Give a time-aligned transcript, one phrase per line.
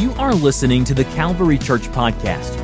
[0.00, 2.54] You are listening to the Calvary Church Podcast,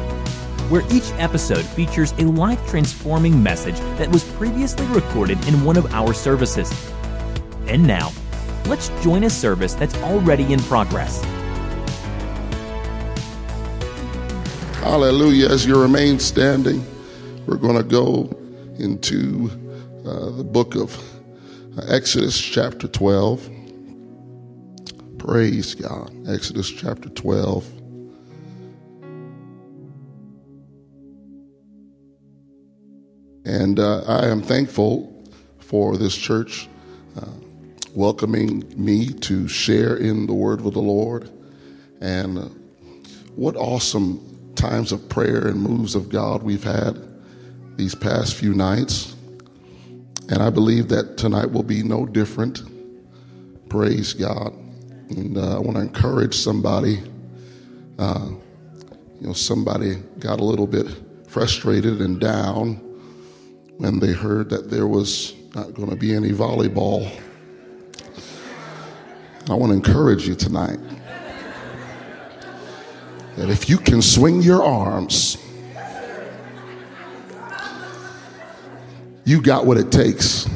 [0.71, 5.85] where each episode features a life transforming message that was previously recorded in one of
[5.93, 6.73] our services.
[7.67, 8.11] And now,
[8.69, 11.23] let's join a service that's already in progress.
[14.77, 15.51] Hallelujah.
[15.51, 16.83] As you remain standing,
[17.45, 18.35] we're going to go
[18.79, 19.51] into
[20.07, 20.99] uh, the book of
[21.87, 23.56] Exodus, chapter 12.
[25.27, 26.13] Praise God.
[26.29, 27.67] Exodus chapter 12.
[33.45, 36.69] And uh, I am thankful for this church
[37.21, 37.27] uh,
[37.93, 41.29] welcoming me to share in the word of the Lord.
[42.01, 42.43] And uh,
[43.35, 47.03] what awesome times of prayer and moves of God we've had
[47.77, 49.17] these past few nights.
[50.29, 52.63] And I believe that tonight will be no different.
[53.69, 54.55] Praise God.
[55.11, 57.01] And uh, I want to encourage somebody.
[57.99, 58.31] Uh,
[59.21, 60.87] you know, somebody got a little bit
[61.29, 62.75] frustrated and down
[63.79, 67.11] when they heard that there was not going to be any volleyball.
[69.49, 70.79] I want to encourage you tonight
[73.37, 75.39] that if you can swing your arms,
[79.25, 80.49] you got what it takes.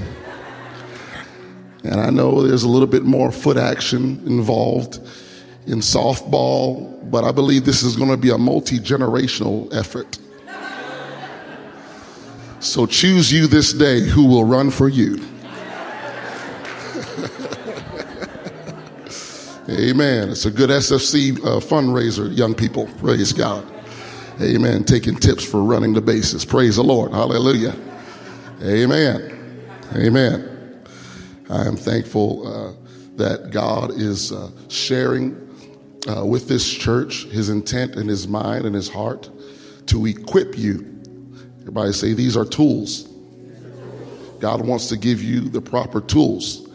[1.82, 5.00] And I know there's a little bit more foot action involved
[5.66, 10.18] in softball, but I believe this is going to be a multi generational effort.
[12.60, 15.14] So choose you this day who will run for you.
[19.70, 20.28] Amen.
[20.28, 22.86] It's a good SFC uh, fundraiser, young people.
[22.98, 23.66] Praise God.
[24.42, 24.84] Amen.
[24.84, 26.44] Taking tips for running the bases.
[26.44, 27.12] Praise the Lord.
[27.12, 27.74] Hallelujah.
[28.62, 29.64] Amen.
[29.94, 30.49] Amen.
[31.50, 32.72] I am thankful uh,
[33.16, 35.48] that God is uh, sharing
[36.08, 39.28] uh, with this church his intent and his mind and his heart
[39.86, 40.86] to equip you.
[41.60, 43.08] Everybody say, These are tools.
[44.38, 46.68] God wants to give you the proper tools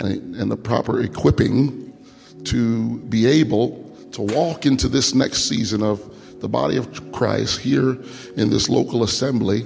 [0.00, 1.96] and, and the proper equipping
[2.44, 7.96] to be able to walk into this next season of the body of Christ here
[8.36, 9.62] in this local assembly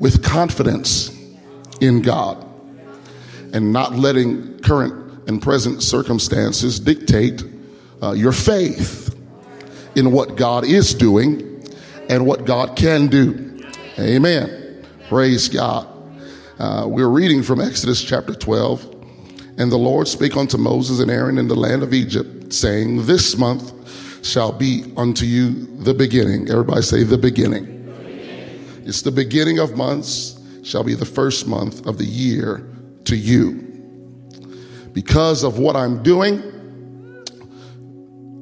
[0.00, 1.16] with confidence
[1.80, 2.49] in God
[3.52, 7.42] and not letting current and present circumstances dictate
[8.02, 9.16] uh, your faith
[9.94, 11.64] in what God is doing
[12.08, 13.62] and what God can do.
[13.98, 14.86] Amen.
[15.08, 15.86] Praise God.
[16.58, 18.96] Uh, we're reading from Exodus chapter 12.
[19.58, 23.36] And the Lord spake unto Moses and Aaron in the land of Egypt, saying, This
[23.36, 26.50] month shall be unto you the beginning.
[26.50, 27.86] Everybody say, The beginning.
[27.86, 28.84] The beginning.
[28.86, 32.66] It's the beginning of months, shall be the first month of the year
[33.04, 33.66] to you.
[34.92, 36.42] Because of what I'm doing,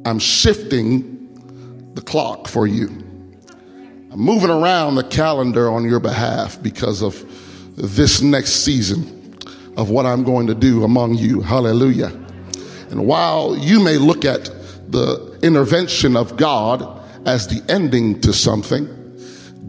[0.05, 2.87] I'm shifting the clock for you.
[4.11, 7.25] I'm moving around the calendar on your behalf because of
[7.77, 9.37] this next season
[9.77, 11.41] of what I'm going to do among you.
[11.41, 12.13] Hallelujah.
[12.91, 14.51] And while you may look at
[14.89, 18.89] the intervention of God as the ending to something,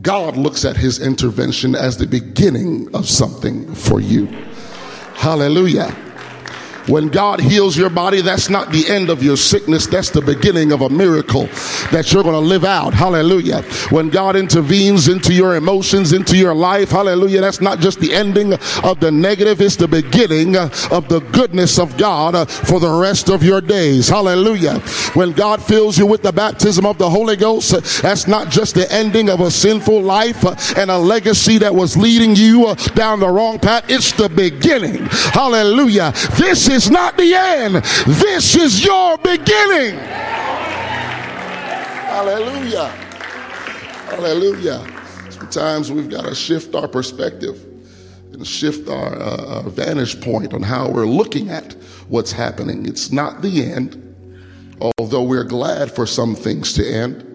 [0.01, 4.27] God looks at his intervention as the beginning of something for you.
[5.19, 6.08] Hallelujah.
[6.89, 9.85] When God heals your body, that's not the end of your sickness.
[9.85, 11.45] That's the beginning of a miracle
[11.91, 12.95] that you're going to live out.
[12.95, 13.61] Hallelujah.
[13.91, 18.53] When God intervenes into your emotions, into your life, hallelujah, that's not just the ending
[18.83, 19.61] of the negative.
[19.61, 24.09] It's the beginning of the goodness of God for the rest of your days.
[24.09, 24.79] Hallelujah.
[25.13, 28.91] When God fills you with the baptism of the Holy Ghost, that's not just the
[28.91, 30.43] ending of a sinful life
[30.75, 33.85] and a legacy that was leading you down the wrong path.
[33.89, 35.05] It's the beginning.
[35.05, 36.13] Hallelujah.
[36.37, 37.75] This is is not the end.
[38.07, 39.99] This is your beginning.
[42.07, 42.87] Hallelujah.
[44.07, 44.87] Hallelujah.
[45.29, 47.65] Sometimes we've got to shift our perspective
[48.31, 51.73] and shift our, uh, our vantage point on how we're looking at
[52.07, 52.85] what's happening.
[52.85, 53.91] It's not the end,
[54.97, 57.25] although we're glad for some things to end.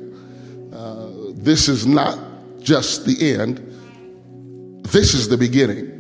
[0.73, 2.19] Uh, this is not
[2.61, 3.59] just the end,
[4.85, 5.91] this is the beginning.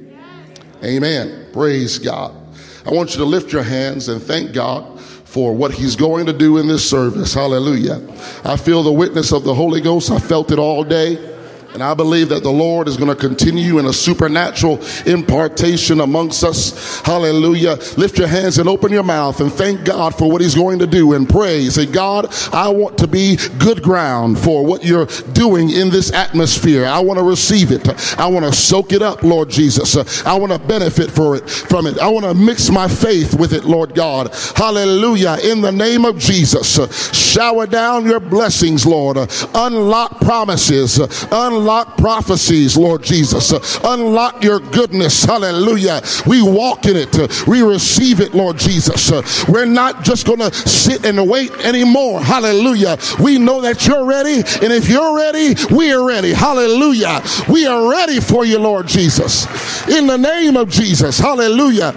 [0.82, 1.48] Amen.
[1.52, 2.43] Praise God.
[2.86, 6.32] I want you to lift your hands and thank God for what he's going to
[6.32, 7.34] do in this service.
[7.34, 8.00] Hallelujah.
[8.44, 10.10] I feel the witness of the Holy Ghost.
[10.10, 11.33] I felt it all day.
[11.74, 16.44] And I believe that the Lord is going to continue in a supernatural impartation amongst
[16.44, 17.00] us.
[17.00, 17.76] Hallelujah.
[17.96, 20.86] Lift your hands and open your mouth and thank God for what He's going to
[20.86, 21.68] do and pray.
[21.70, 26.86] Say, God, I want to be good ground for what you're doing in this atmosphere.
[26.86, 27.88] I want to receive it.
[28.20, 30.24] I want to soak it up, Lord Jesus.
[30.24, 31.98] I want to benefit for it from it.
[31.98, 34.32] I want to mix my faith with it, Lord God.
[34.54, 35.38] Hallelujah.
[35.42, 36.78] In the name of Jesus,
[37.12, 39.16] shower down your blessings, Lord.
[39.56, 41.00] Unlock promises.
[41.32, 43.50] Unlock unlock prophecies, Lord Jesus.
[43.82, 45.24] unlock your goodness.
[45.24, 46.02] Hallelujah.
[46.26, 47.46] We walk in it.
[47.46, 49.10] we receive it, Lord Jesus.
[49.48, 52.20] we're not just going to sit and wait anymore.
[52.20, 52.98] Hallelujah.
[53.18, 54.36] We know that you're ready.
[54.36, 56.32] And if you're ready, we are ready.
[56.34, 57.22] Hallelujah.
[57.48, 59.46] We are ready for you, Lord Jesus.
[59.88, 61.18] In the name of Jesus.
[61.18, 61.94] Hallelujah.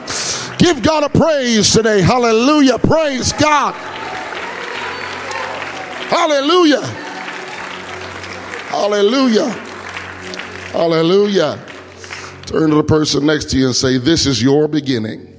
[0.58, 2.02] Give God a praise today.
[2.02, 2.78] Hallelujah.
[2.80, 3.74] Praise God.
[6.10, 7.06] Hallelujah.
[8.68, 9.50] Hallelujah.
[10.72, 11.60] Hallelujah.
[12.46, 15.34] Turn to the person next to you and say, This is your beginning.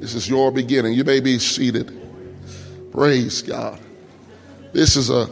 [0.00, 0.94] This is your beginning.
[0.94, 2.00] You may be seated.
[2.92, 3.80] Praise God.
[4.72, 5.28] This is a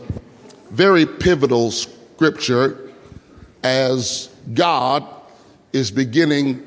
[0.70, 2.90] very pivotal scripture
[3.62, 5.04] as God
[5.72, 6.64] is beginning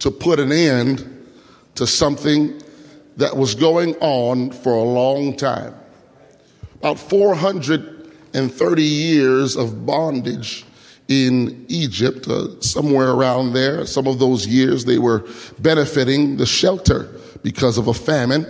[0.00, 1.28] to put an end
[1.76, 2.60] to something
[3.16, 5.74] that was going on for a long time.
[6.80, 7.97] About 400
[8.34, 10.64] and 30 years of bondage
[11.08, 13.86] in Egypt, uh, somewhere around there.
[13.86, 15.26] Some of those years they were
[15.58, 17.08] benefiting the shelter
[17.42, 18.46] because of a famine.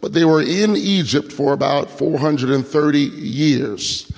[0.00, 4.10] But they were in Egypt for about 430 years.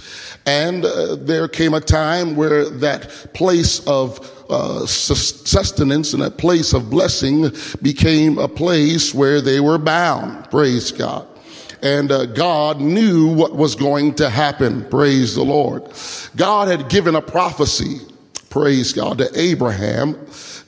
[0.47, 6.73] And uh, there came a time where that place of uh, sustenance and that place
[6.73, 7.51] of blessing
[7.83, 10.51] became a place where they were bound.
[10.51, 11.27] Praise God
[11.85, 14.89] and uh, God knew what was going to happen.
[14.89, 15.85] Praise the Lord.
[16.35, 18.01] God had given a prophecy,
[18.49, 20.15] praise God, to Abraham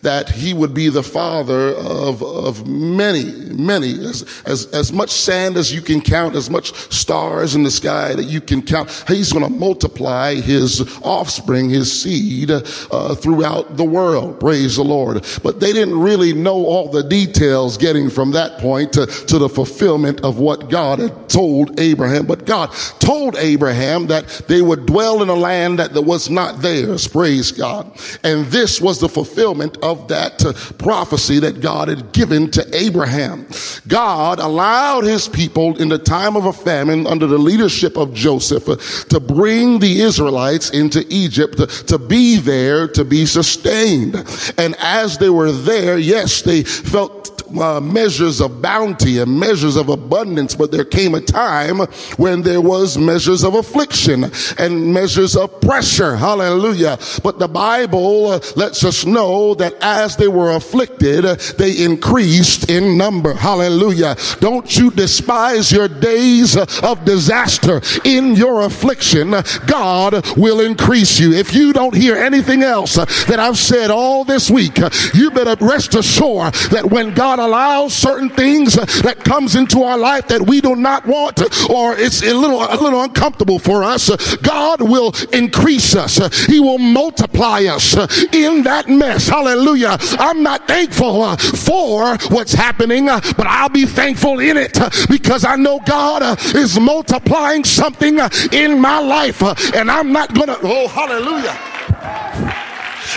[0.07, 5.57] that he would be the father of, of many, many, as, as, as much sand
[5.57, 8.89] as you can count, as much stars in the sky that you can count.
[9.09, 14.39] He's going to multiply his offspring, his seed, uh, throughout the world.
[14.39, 15.27] Praise the Lord.
[15.43, 19.49] But they didn't really know all the details getting from that point to, to the
[19.49, 22.27] fulfillment of what God had told Abraham.
[22.27, 22.71] But God
[23.01, 27.09] told Abraham that they would dwell in a land that was not theirs.
[27.09, 27.91] Praise God.
[28.23, 33.47] And this was the fulfillment of that uh, prophecy that God had given to Abraham.
[33.89, 38.69] God allowed his people in the time of a famine under the leadership of Joseph
[38.69, 38.77] uh,
[39.09, 44.17] to bring the Israelites into Egypt to, to be there to be sustained.
[44.59, 49.89] And as they were there, yes, they felt uh, measures of bounty and measures of
[49.89, 51.79] abundance, but there came a time
[52.17, 56.17] when there was measures of affliction and measures of pressure.
[56.17, 56.99] Hallelujah.
[57.23, 61.25] But the Bible uh, lets us know that as they were afflicted,
[61.59, 63.35] they increased in number.
[63.35, 64.17] Hallelujah.
[64.41, 67.81] Don't you despise your days of disaster.
[68.05, 69.35] In your affliction,
[69.67, 71.33] God will increase you.
[71.33, 74.79] If you don't hear anything else that I've said all this week,
[75.15, 80.29] you better rest assured that when God allows certain things that comes into our life
[80.29, 81.41] that we do not want
[81.71, 86.17] or it's a little a little uncomfortable for us god will increase us.
[86.47, 87.95] He will multiply us
[88.33, 89.29] in that mess.
[89.29, 89.97] Hallelujah.
[90.19, 94.91] I'm not thankful uh, for what's happening uh, but i'll be thankful in it uh,
[95.09, 98.19] because i know god is multiplying something
[98.53, 99.43] in my life
[99.75, 101.76] and i'm not gonna oh hallelujah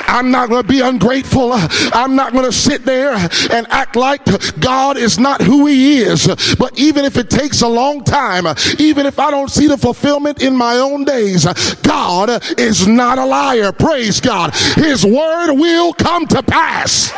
[0.08, 1.52] I'm not going to be ungrateful.
[1.54, 4.22] I'm not going to sit there and act like
[4.60, 6.28] God is not who he is.
[6.58, 8.46] But even if it takes a long time,
[8.78, 11.46] even if I don't see the fulfillment in my own days,
[11.82, 13.72] God is not a liar.
[13.72, 14.54] Praise God.
[14.76, 17.10] His word will come to pass.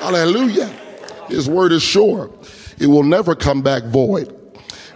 [0.00, 0.68] Hallelujah.
[1.28, 2.30] His word is sure.
[2.78, 4.36] It will never come back void.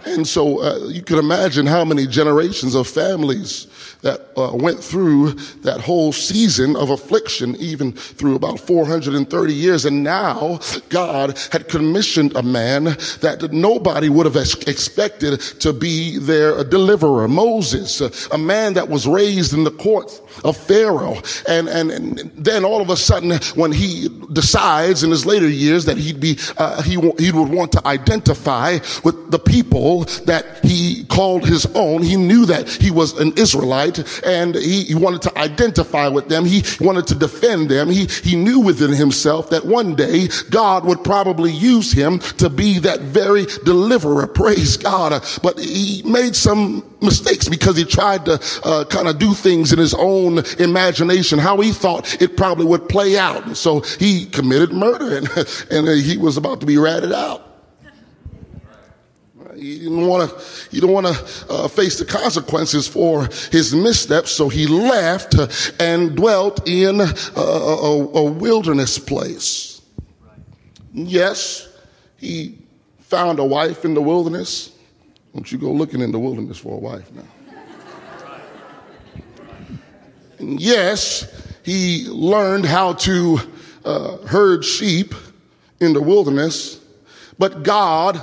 [0.05, 3.67] And so uh, you can imagine how many generations of families
[4.05, 5.31] that uh, went through
[5.63, 9.83] that whole season of affliction, even through about 430 years.
[9.83, 10.59] And now
[10.89, 17.27] God had commissioned a man that nobody would have expected to be their deliverer.
[17.27, 21.19] Moses, a man that was raised in the courts of Pharaoh.
[21.47, 25.85] And, and, and then all of a sudden, when he decides in his later years
[25.85, 31.05] that he'd be, uh, he, he would want to identify with the people that he
[31.05, 35.21] called his own, he knew that he was an Israelite Israelite and he, he wanted
[35.23, 36.45] to identify with them.
[36.45, 37.89] He wanted to defend them.
[37.89, 42.79] He, he knew within himself that one day God would probably use him to be
[42.79, 44.27] that very deliverer.
[44.27, 45.23] Praise God.
[45.41, 49.79] But he made some mistakes because he tried to uh, kind of do things in
[49.79, 53.55] his own imagination, how he thought it probably would play out.
[53.57, 55.27] So he committed murder and,
[55.71, 57.54] and he was about to be ratted out.
[59.65, 64.29] He didn't want to, he didn't want to uh, face the consequences for his missteps,
[64.29, 65.33] so he left
[65.81, 69.81] and dwelt in a, a, a wilderness place.
[70.93, 71.67] Yes,
[72.17, 72.59] he
[72.99, 74.71] found a wife in the wilderness.
[75.33, 77.23] Don't you go looking in the wilderness for a wife now.
[80.37, 81.25] Yes,
[81.63, 83.39] he learned how to
[83.83, 85.15] uh, herd sheep
[85.79, 86.79] in the wilderness,
[87.39, 88.21] but God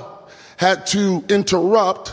[0.62, 2.12] had to interrupt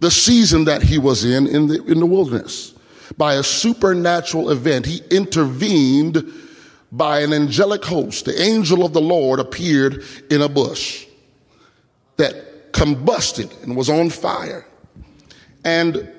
[0.00, 2.72] the season that he was in in the, in the wilderness
[3.18, 4.86] by a supernatural event.
[4.86, 6.24] He intervened
[6.90, 8.24] by an angelic host.
[8.24, 11.06] The angel of the Lord appeared in a bush
[12.16, 14.66] that combusted and was on fire.
[15.62, 16.10] And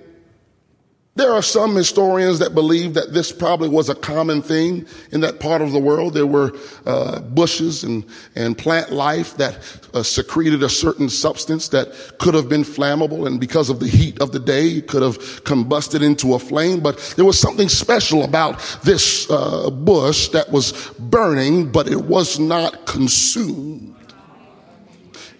[1.18, 5.40] there are some historians that believe that this probably was a common thing in that
[5.40, 6.14] part of the world.
[6.14, 6.56] There were
[6.86, 8.06] uh, bushes and,
[8.36, 9.58] and plant life that
[9.96, 14.22] uh, secreted a certain substance that could have been flammable, and because of the heat
[14.22, 16.82] of the day, it could have combusted into a flame.
[16.82, 22.38] But there was something special about this uh, bush that was burning, but it was
[22.38, 23.96] not consumed.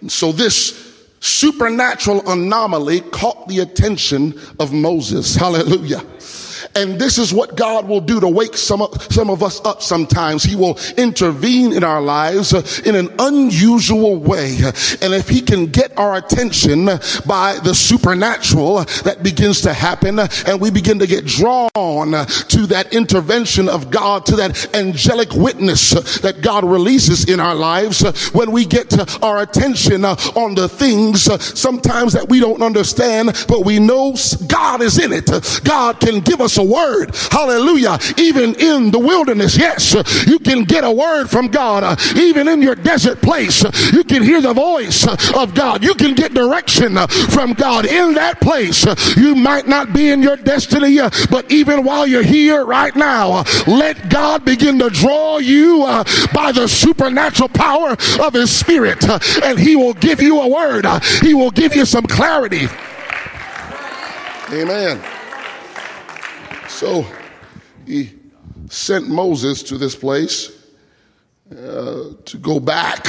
[0.00, 0.87] And so this
[1.20, 5.34] supernatural anomaly caught the attention of Moses.
[5.34, 6.02] Hallelujah.
[6.78, 9.82] And this is what God will do to wake some of, some of us up
[9.82, 10.44] sometimes.
[10.44, 14.58] He will intervene in our lives uh, in an unusual way.
[15.02, 16.86] And if he can get our attention
[17.26, 22.94] by the supernatural that begins to happen and we begin to get drawn to that
[22.94, 28.52] intervention of God, to that angelic witness that God releases in our lives uh, when
[28.52, 33.64] we get our attention uh, on the things uh, sometimes that we don't understand, but
[33.64, 34.14] we know
[34.46, 35.28] God is in it.
[35.64, 37.14] God can give us a word.
[37.30, 37.98] Hallelujah.
[38.16, 39.94] Even in the wilderness, yes,
[40.26, 41.98] you can get a word from God.
[42.16, 45.82] Even in your desert place, you can hear the voice of God.
[45.82, 48.84] You can get direction from God in that place.
[49.16, 50.98] You might not be in your destiny,
[51.30, 55.84] but even while you're here right now, let God begin to draw you
[56.32, 59.04] by the supernatural power of His Spirit,
[59.42, 60.86] and He will give you a word.
[61.22, 62.66] He will give you some clarity.
[64.50, 65.17] Amen.
[66.68, 67.06] So
[67.86, 68.12] he
[68.68, 70.52] sent Moses to this place
[71.50, 73.06] uh, to go back,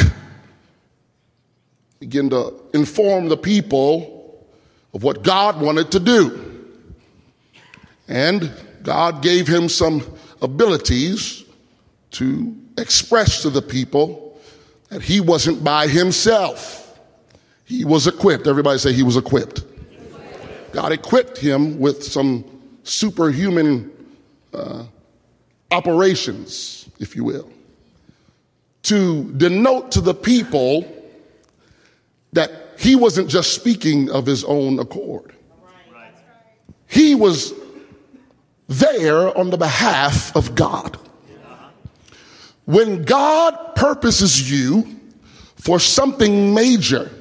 [2.00, 4.48] begin to inform the people
[4.94, 6.68] of what God wanted to do.
[8.08, 8.52] And
[8.82, 10.04] God gave him some
[10.42, 11.44] abilities
[12.12, 14.40] to express to the people
[14.88, 17.00] that he wasn't by himself.
[17.66, 18.48] He was equipped.
[18.48, 19.64] Everybody say he was equipped.
[20.72, 22.59] God equipped him with some
[22.90, 23.92] superhuman
[24.54, 24.86] uh,
[25.72, 27.50] operations, if you will,
[28.84, 30.86] to denote to the people
[32.34, 35.34] that he wasn't just speaking of his own accord.
[36.88, 37.54] He was
[38.68, 40.98] there on the behalf of God.
[42.66, 45.00] When God purposes you
[45.56, 47.12] for something major,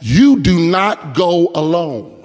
[0.00, 2.19] you do not go alone.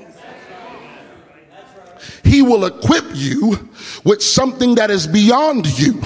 [2.26, 3.70] He will equip you
[4.04, 6.02] with something that is beyond you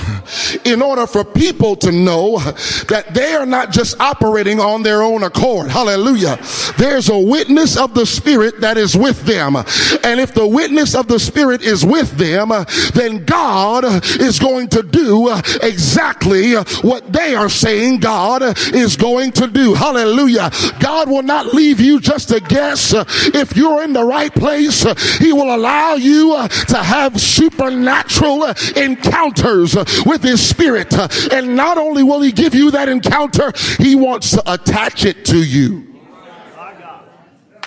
[0.65, 2.39] in order for people to know
[2.87, 5.69] that they are not just operating on their own accord.
[5.69, 6.39] Hallelujah.
[6.77, 9.55] There's a witness of the Spirit that is with them.
[9.55, 12.49] And if the witness of the Spirit is with them,
[12.93, 13.85] then God
[14.19, 15.29] is going to do
[15.61, 19.73] exactly what they are saying God is going to do.
[19.73, 20.51] Hallelujah.
[20.79, 24.83] God will not leave you just to guess if you're in the right place.
[25.19, 27.19] He will allow you to have
[27.59, 29.75] supernatural encounters
[30.05, 30.93] with his spirit.
[31.31, 35.37] And not only will he give you that encounter, he wants to attach it to
[35.37, 35.85] you.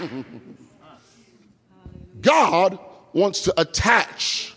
[2.20, 2.78] God
[3.12, 4.54] wants to attach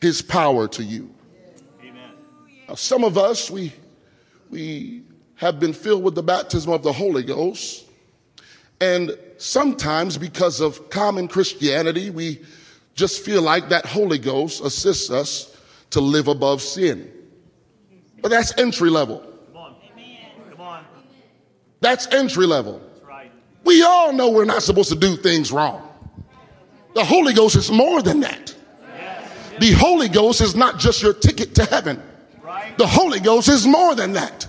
[0.00, 1.10] his power to you.
[2.68, 3.72] Now, some of us, we,
[4.50, 5.02] we
[5.36, 7.84] have been filled with the baptism of the Holy Ghost.
[8.80, 12.42] And sometimes, because of common Christianity, we
[12.94, 15.56] just feel like that Holy Ghost assists us
[15.90, 17.10] to live above sin.
[18.22, 19.18] But that's entry level.
[19.18, 19.76] Come on.
[20.50, 20.84] Come on.
[21.80, 22.80] That's entry level.
[22.80, 23.32] That's right.
[23.64, 25.88] We all know we're not supposed to do things wrong.
[26.94, 28.54] The Holy Ghost is more than that.
[29.58, 32.02] The Holy Ghost is not just your ticket to heaven.
[32.76, 34.46] The Holy Ghost is more than that.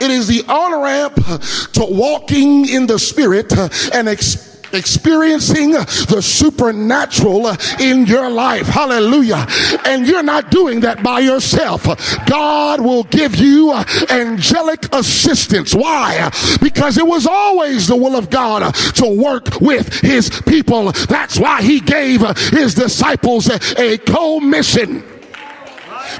[0.00, 1.14] It is the on ramp
[1.72, 3.52] to walking in the Spirit
[3.92, 7.48] and experiencing experiencing the supernatural
[7.80, 8.66] in your life.
[8.66, 9.46] Hallelujah.
[9.84, 11.84] And you're not doing that by yourself.
[12.26, 13.74] God will give you
[14.10, 15.74] angelic assistance.
[15.74, 16.30] Why?
[16.60, 20.92] Because it was always the will of God to work with his people.
[20.92, 22.20] That's why he gave
[22.50, 23.48] his disciples
[23.78, 25.04] a co-mission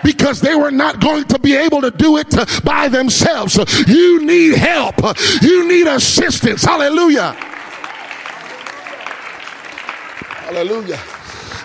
[0.04, 3.58] because they were not going to be able to do it by themselves.
[3.86, 4.96] You need help.
[5.42, 6.64] You need assistance.
[6.64, 7.36] Hallelujah.
[10.48, 11.17] Hallelujah.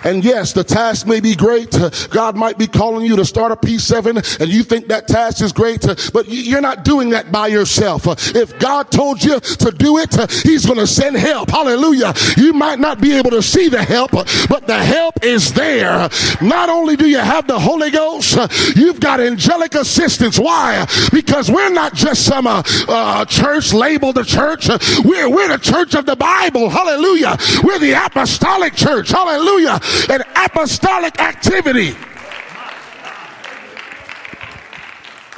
[0.04, 1.76] And yes, the task may be great.
[2.10, 5.52] God might be calling you to start a P7 and you think that task is
[5.52, 5.80] great,
[6.12, 8.04] but you're not doing that by yourself.
[8.36, 11.50] If God told you to do it, He's going to send help.
[11.50, 12.12] Hallelujah.
[12.36, 16.08] You might not be able to see the help, but the help is there.
[16.42, 18.36] Not only do you have the Holy Ghost,
[18.76, 20.38] you've got angelic assistance.
[20.38, 20.86] Why?
[21.12, 24.68] Because we're not just some uh, uh, church labeled the church.
[25.04, 26.68] We're, we're the church of the Bible.
[26.68, 27.36] Hallelujah.
[27.62, 29.10] We're the apostolic church.
[29.10, 31.94] Hallelujah and apostolic activity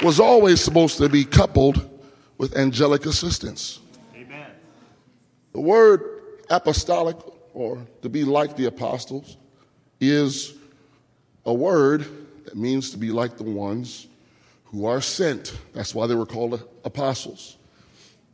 [0.01, 1.89] was always supposed to be coupled
[2.37, 3.79] with angelic assistance.
[4.15, 4.51] Amen.
[5.53, 7.17] The word apostolic,
[7.53, 9.37] or to be like the apostles,
[9.99, 10.53] is
[11.45, 12.05] a word
[12.45, 14.07] that means to be like the ones
[14.65, 15.57] who are sent.
[15.73, 17.57] That's why they were called apostles.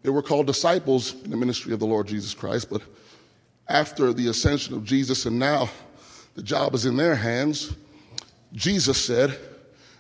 [0.02, 2.82] They were called disciples in the ministry of the Lord Jesus Christ, but
[3.70, 5.70] after the ascension of Jesus and now
[6.36, 7.76] the job is in their hands.
[8.54, 9.38] Jesus said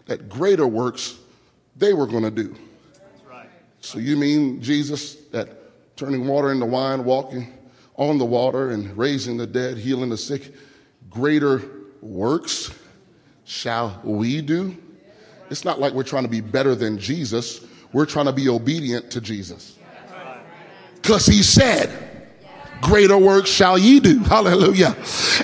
[0.05, 1.17] that greater works
[1.75, 2.55] they were going to do.
[3.29, 3.49] Right.
[3.81, 7.51] So you mean Jesus that turning water into wine, walking
[7.95, 10.53] on the water and raising the dead, healing the sick,
[11.09, 11.61] greater
[12.01, 12.73] works
[13.45, 14.77] shall we do?
[15.49, 17.65] It's not like we're trying to be better than Jesus.
[17.91, 19.77] We're trying to be obedient to Jesus.
[20.95, 22.12] Because he said,
[22.83, 24.19] greater work shall ye do.
[24.25, 24.95] Hallelujah.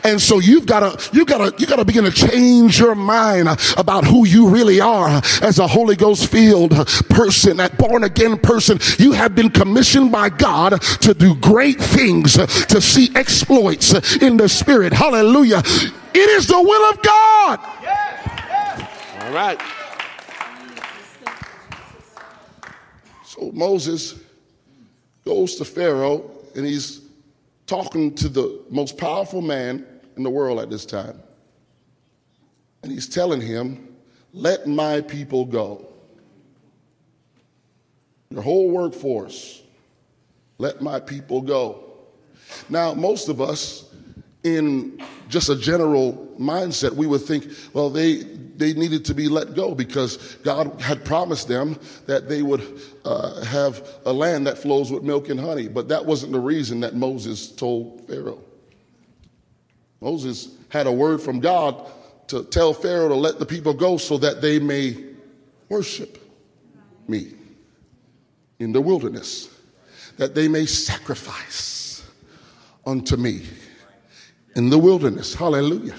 [0.04, 2.96] And so you've got to, you've got to, you got to begin to change your
[2.96, 6.72] mind about who you really are as a Holy Ghost filled
[7.10, 8.80] person, that born again person.
[8.98, 14.50] You have been commissioned by God to do great things, to see exploits in the
[14.50, 14.94] spirit.
[14.94, 15.62] Hallelujah.
[16.14, 17.60] It is the will of God.
[19.22, 19.62] All right.
[23.24, 24.20] So Moses
[25.24, 26.99] goes to Pharaoh and he's
[27.70, 29.86] talking to the most powerful man
[30.18, 31.22] in the world at this time.
[32.82, 33.96] And he's telling him,
[34.34, 35.86] Let my people go.
[38.32, 39.62] Your whole workforce,
[40.58, 41.84] let my people go.
[42.70, 43.86] Now, most of us,
[44.44, 48.24] in just a general mindset, we would think, well, they,
[48.60, 53.44] they needed to be let go because God had promised them that they would uh,
[53.46, 55.68] have a land that flows with milk and honey.
[55.68, 58.42] But that wasn't the reason that Moses told Pharaoh.
[60.02, 61.90] Moses had a word from God
[62.28, 64.96] to tell Pharaoh to let the people go so that they may
[65.70, 66.18] worship
[67.08, 67.34] me
[68.60, 69.50] in the wilderness,
[70.18, 72.06] that they may sacrifice
[72.86, 73.44] unto me
[74.56, 75.34] in the wilderness.
[75.34, 75.96] Hallelujah.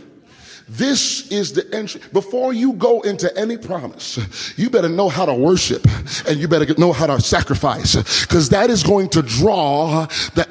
[0.71, 2.01] This is the entry.
[2.13, 4.21] Before you go into any promise,
[4.57, 5.85] you better know how to worship
[6.29, 10.07] and you better know how to sacrifice because that is going to draw
[10.37, 10.47] the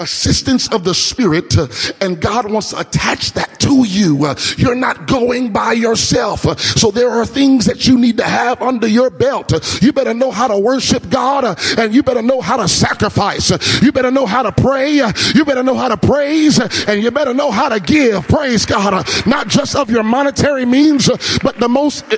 [0.00, 1.68] assistance of the Spirit, uh,
[2.00, 4.24] and God wants to attach that to you.
[4.24, 6.46] Uh, you're not going by yourself.
[6.46, 9.52] Uh, so there are things that you need to have under your belt.
[9.52, 12.68] Uh, you better know how to worship God, uh, and you better know how to
[12.68, 13.50] sacrifice.
[13.50, 14.96] Uh, you better know how to pray.
[15.34, 18.26] You better know how to praise, and you better know how to give.
[18.28, 21.08] Praise God, not just of your monetary means,
[21.42, 22.08] but the most,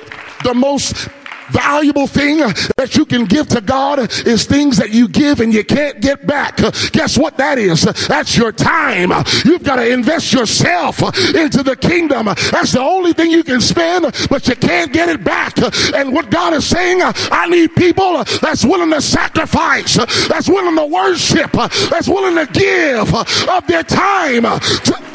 [0.43, 1.07] the most
[1.49, 2.37] valuable thing
[2.77, 6.25] that you can give to God is things that you give and you can't get
[6.25, 6.57] back.
[6.91, 7.83] Guess what that is?
[8.07, 9.11] That's your time.
[9.43, 11.01] You've got to invest yourself
[11.35, 12.25] into the kingdom.
[12.25, 15.57] That's the only thing you can spend, but you can't get it back.
[15.93, 19.95] And what God is saying, I need people that's willing to sacrifice,
[20.27, 25.14] that's willing to worship, that's willing to give of their time to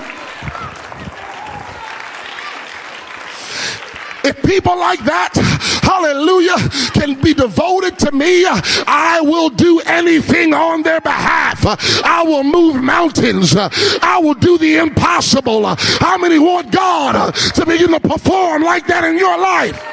[4.24, 5.34] If people like that,
[5.82, 6.56] hallelujah,
[6.92, 11.64] can be devoted to me, I will do anything on their behalf.
[12.04, 13.54] I will move mountains.
[13.56, 15.64] I will do the impossible.
[15.66, 19.86] How many want God to begin to perform like that in your life?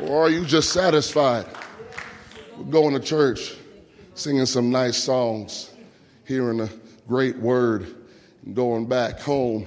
[0.00, 1.46] Or are you just satisfied
[2.58, 3.54] with going to church,
[4.14, 5.70] singing some nice songs,
[6.26, 6.68] hearing a
[7.08, 7.94] great word
[8.44, 9.66] and going back home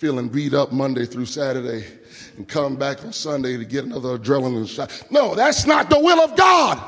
[0.00, 1.84] feeling beat up Monday through Saturday
[2.38, 4.90] and come back on Sunday to get another adrenaline shot.
[5.10, 6.78] No, that's not the will of God.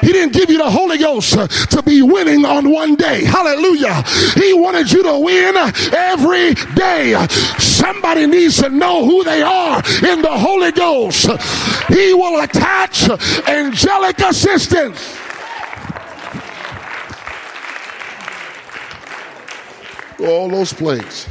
[0.00, 3.24] He didn't give you the Holy Ghost to be winning on one day.
[3.24, 4.02] Hallelujah.
[4.36, 5.54] He wanted you to win
[5.94, 7.26] every day.
[7.58, 11.26] Somebody needs to know who they are in the Holy Ghost.
[11.88, 13.06] He will attach
[13.46, 15.14] angelic assistance.
[20.20, 21.28] All those plagues.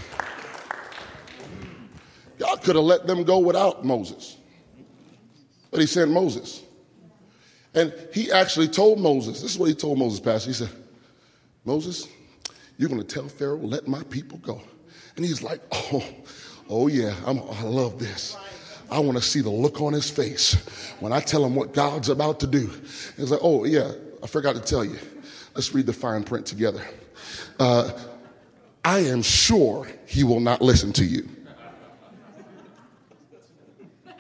[2.40, 4.38] God could have let them go without Moses.
[5.70, 6.64] But he sent Moses.
[7.76, 10.50] And he actually told Moses, this is what he told Moses, Pastor.
[10.50, 10.70] He said,
[11.66, 12.08] Moses,
[12.78, 14.62] you're going to tell Pharaoh, let my people go.
[15.16, 16.04] And he's like, oh,
[16.70, 18.36] oh yeah, I'm, I love this.
[18.90, 20.56] I want to see the look on his face
[21.00, 22.72] when I tell him what God's about to do.
[23.18, 23.92] He's like, oh yeah,
[24.24, 24.98] I forgot to tell you.
[25.54, 26.84] Let's read the fine print together.
[27.60, 27.92] Uh,
[28.84, 31.30] I am sure he will not listen to you.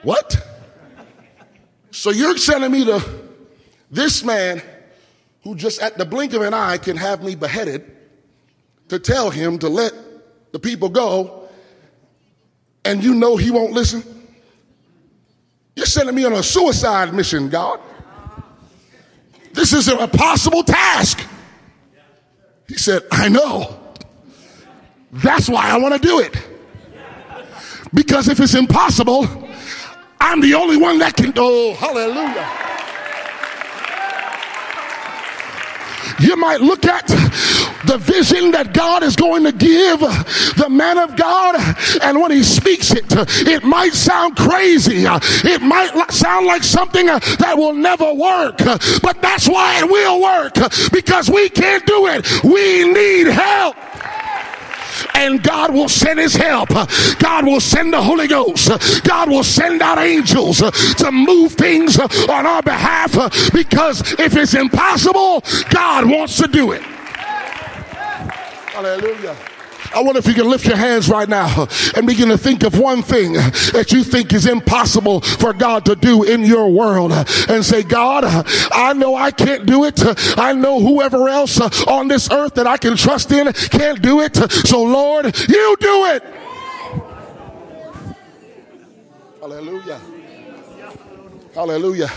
[0.03, 0.37] What?
[1.91, 3.03] So you're sending me to
[3.91, 4.61] this man
[5.43, 7.95] who just at the blink of an eye can have me beheaded
[8.89, 9.93] to tell him to let
[10.51, 11.47] the people go,
[12.83, 14.03] and you know he won't listen?
[15.75, 17.79] You're sending me on a suicide mission, God.
[19.53, 21.25] This is an impossible task.
[22.67, 23.79] He said, I know.
[25.11, 26.35] That's why I want to do it.
[27.93, 29.25] Because if it's impossible,
[30.21, 31.33] I'm the only one that can.
[31.35, 32.47] Oh, hallelujah.
[36.19, 37.07] You might look at
[37.85, 41.55] the vision that God is going to give the man of God,
[42.03, 43.05] and when he speaks it,
[43.47, 45.05] it might sound crazy.
[45.05, 48.57] It might sound like something uh, that will never work,
[49.01, 50.53] but that's why it will work
[50.91, 52.43] because we can't do it.
[52.43, 53.77] We need help
[55.15, 56.69] and God will send his help.
[57.19, 58.69] God will send the Holy Ghost.
[59.03, 63.13] God will send out angels to move things on our behalf
[63.53, 66.81] because if it's impossible, God wants to do it.
[68.71, 69.35] Hallelujah.
[69.93, 72.77] I wonder if you can lift your hands right now and begin to think of
[72.77, 77.65] one thing that you think is impossible for God to do in your world and
[77.65, 78.23] say, God,
[78.71, 79.99] I know I can't do it.
[80.37, 84.35] I know whoever else on this earth that I can trust in can't do it.
[84.35, 86.23] So Lord, you do it.
[89.41, 90.01] Hallelujah.
[91.53, 92.09] Hallelujah.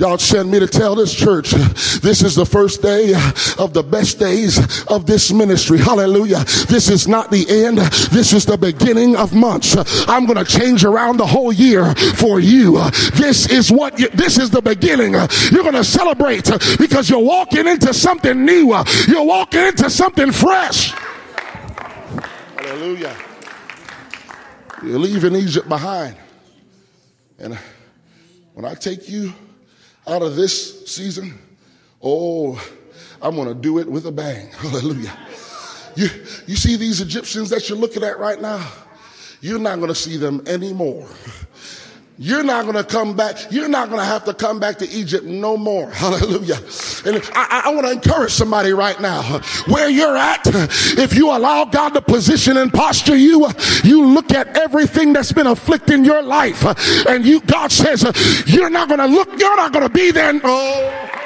[0.00, 3.12] God sent me to tell this church this is the first day
[3.58, 5.76] of the best days of this ministry.
[5.76, 6.42] Hallelujah.
[6.68, 7.76] This is not the end.
[8.10, 9.76] This is the beginning of months.
[10.08, 12.80] I'm going to change around the whole year for you.
[13.14, 15.12] This is what you, this is the beginning.
[15.12, 18.74] You're going to celebrate because you're walking into something new.
[19.06, 20.92] You're walking into something fresh.
[22.56, 23.14] Hallelujah.
[24.82, 26.16] You're leaving Egypt behind.
[27.38, 27.58] And
[28.54, 29.34] when I take you
[30.06, 31.38] out of this season,
[32.02, 32.62] oh,
[33.22, 34.50] I'm going to do it with a bang.
[34.52, 35.16] Hallelujah.
[35.96, 36.08] You,
[36.46, 38.66] you see these Egyptians that you're looking at right now?
[39.40, 41.08] You're not going to see them anymore.
[42.22, 43.50] You're not going to come back.
[43.50, 45.90] You're not going to have to come back to Egypt no more.
[45.90, 46.56] Hallelujah.
[47.06, 49.40] And I, I want to encourage somebody right now.
[49.68, 50.42] Where you're at,
[50.98, 53.48] if you allow God to position and posture you,
[53.84, 56.62] you look at everything that's been afflicting your life,
[57.06, 58.02] and you God says
[58.46, 59.40] you're not going to look.
[59.40, 60.38] You're not going to be there.
[60.44, 61.19] Oh.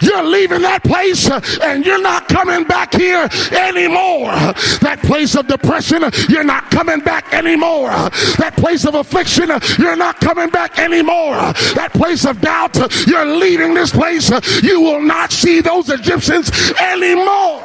[0.00, 4.32] You're leaving that place uh, and you're not coming back here anymore.
[4.80, 7.90] That place of depression, you're not coming back anymore.
[8.38, 11.36] That place of affliction, you're not coming back anymore.
[11.74, 14.30] That place of doubt, you're leaving this place.
[14.62, 17.62] You will not see those Egyptians anymore.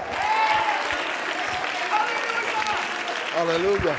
[3.33, 3.93] Hallelujah.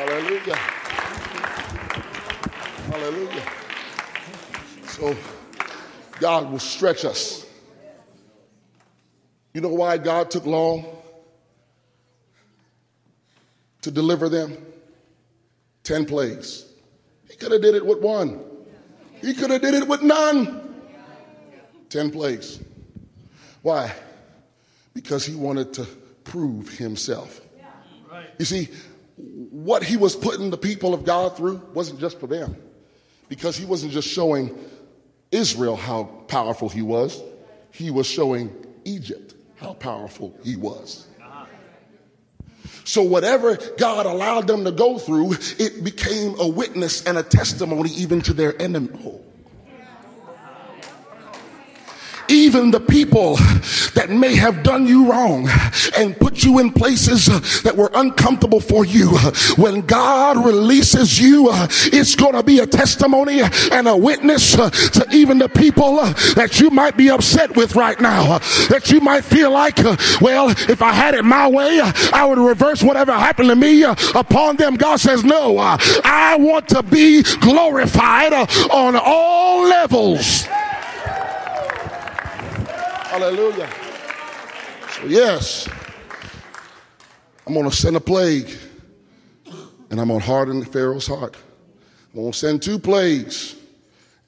[0.00, 0.56] Hallelujah.
[2.90, 3.44] Hallelujah.
[4.86, 5.16] So,
[6.20, 7.44] God will stretch us.
[9.52, 10.84] You know why God took long
[13.82, 14.56] to deliver them?
[15.82, 16.66] Ten plagues.
[17.28, 18.40] He could have did it with one.
[19.20, 20.82] He could have did it with none.
[21.88, 22.60] Ten plagues.
[23.62, 23.92] Why?
[24.94, 25.84] Because he wanted to
[26.24, 27.40] prove himself.
[28.38, 28.68] You see,
[29.16, 32.56] what he was putting the people of God through wasn't just for them.
[33.28, 34.56] Because he wasn't just showing
[35.32, 37.20] Israel how powerful he was,
[37.70, 38.50] he was showing
[38.84, 41.06] Egypt how powerful he was.
[42.84, 47.90] So, whatever God allowed them to go through, it became a witness and a testimony
[47.90, 48.88] even to their enemy.
[52.30, 53.36] Even the people
[53.94, 55.48] that may have done you wrong
[55.96, 57.26] and put you in places
[57.62, 59.08] that were uncomfortable for you,
[59.56, 63.40] when God releases you, it's going to be a testimony
[63.72, 65.96] and a witness to even the people
[66.34, 68.38] that you might be upset with right now.
[68.68, 69.78] That you might feel like,
[70.20, 71.80] well, if I had it my way,
[72.12, 74.76] I would reverse whatever happened to me upon them.
[74.76, 80.46] God says, no, I want to be glorified on all levels.
[83.10, 83.68] Hallelujah.
[84.92, 85.68] So, yes,
[87.44, 88.48] I'm going to send a plague
[89.90, 91.36] and I'm going to harden Pharaoh's heart.
[92.14, 93.56] I'm going to send two plagues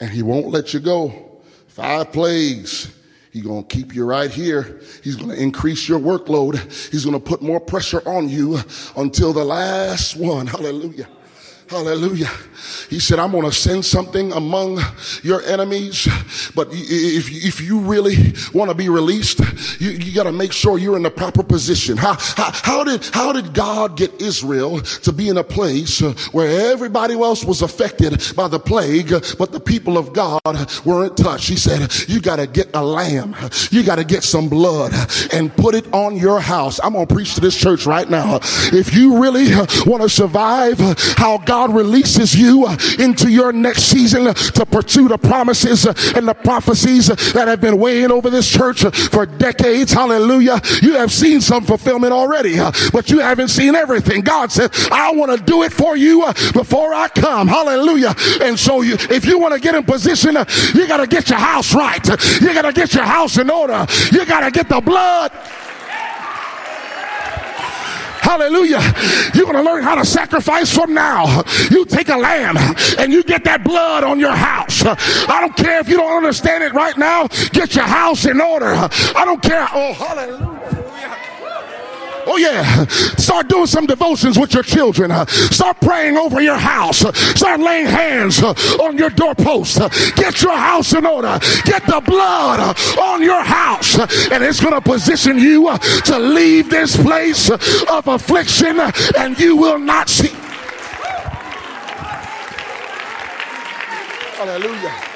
[0.01, 1.42] and he won't let you go.
[1.68, 2.92] Five plagues.
[3.31, 4.81] He's going to keep you right here.
[5.05, 6.57] He's going to increase your workload.
[6.90, 8.59] He's going to put more pressure on you
[8.97, 10.49] until the last one.
[10.49, 11.07] Hallelujah.
[11.73, 12.29] Hallelujah.
[12.91, 14.79] He said, I'm going to send something among
[15.23, 16.07] your enemies.
[16.55, 19.41] But if, if you really want to be released,
[19.81, 21.97] you, you got to make sure you're in the proper position.
[21.97, 26.01] How, how, how, did, how did God get Israel to be in a place
[26.33, 29.09] where everybody else was affected by the plague,
[29.39, 30.43] but the people of God
[30.85, 31.49] weren't touched?
[31.49, 33.35] He said, you got to get a lamb.
[33.71, 34.93] You got to get some blood
[35.33, 36.79] and put it on your house.
[36.85, 38.41] I'm going to preach to this church right now.
[38.43, 39.55] If you really
[39.87, 40.79] want to survive
[41.17, 45.87] how God God releases you uh, into your next season uh, to pursue the promises
[45.87, 49.92] uh, and the prophecies that have been weighing over this church for decades.
[49.92, 50.61] Hallelujah.
[50.83, 52.57] You have seen some fulfillment already,
[52.92, 54.22] but you haven't seen everything.
[54.22, 57.46] God said, I want to do it for you before I come.
[57.46, 58.16] Hallelujah.
[58.40, 60.35] And so you, if you want to get in position,
[60.75, 62.05] you got to get your house right.
[62.40, 63.87] You got to get your house in order.
[64.11, 65.31] You got to get the blood.
[68.23, 68.81] Hallelujah.
[69.35, 71.43] You're going to learn how to sacrifice from now.
[71.71, 72.57] You take a lamb
[72.99, 74.85] and you get that blood on your house.
[74.85, 77.27] I don't care if you don't understand it right now.
[77.51, 78.75] Get your house in order.
[78.75, 79.67] I don't care.
[79.75, 80.82] Oh, hallelujah.
[82.27, 82.87] Oh, yeah.
[82.87, 85.11] Start doing some devotions with your children.
[85.27, 86.99] Start praying over your house.
[87.39, 89.79] Start laying hands on your doorpost.
[90.17, 91.39] Get your house in order.
[91.65, 93.99] Get the blood on your house.
[93.99, 98.79] And it's going to position you to leave this place of affliction
[99.19, 100.35] and you will not see.
[104.37, 105.12] Hallelujah.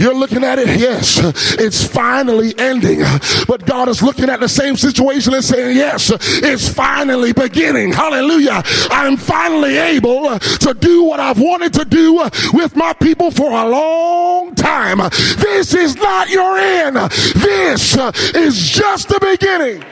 [0.00, 1.20] You're looking at it, yes,
[1.60, 3.02] it's finally ending.
[3.46, 6.10] But God is looking at the same situation and saying, yes,
[6.42, 7.92] it's finally beginning.
[7.92, 8.62] Hallelujah.
[8.90, 12.14] I'm finally able to do what I've wanted to do
[12.54, 14.98] with my people for a long time.
[15.36, 16.96] This is not your end.
[16.96, 17.94] This
[18.34, 19.84] is just the beginning.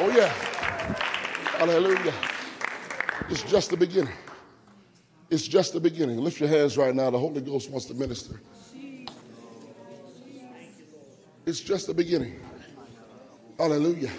[0.00, 0.28] Oh, yeah.
[1.56, 2.14] Hallelujah.
[3.28, 4.14] It's just the beginning.
[5.30, 6.18] It's just the beginning.
[6.18, 7.08] Lift your hands right now.
[7.10, 8.40] The Holy Ghost wants to minister.
[11.46, 12.38] It's just the beginning.
[13.56, 14.10] Hallelujah.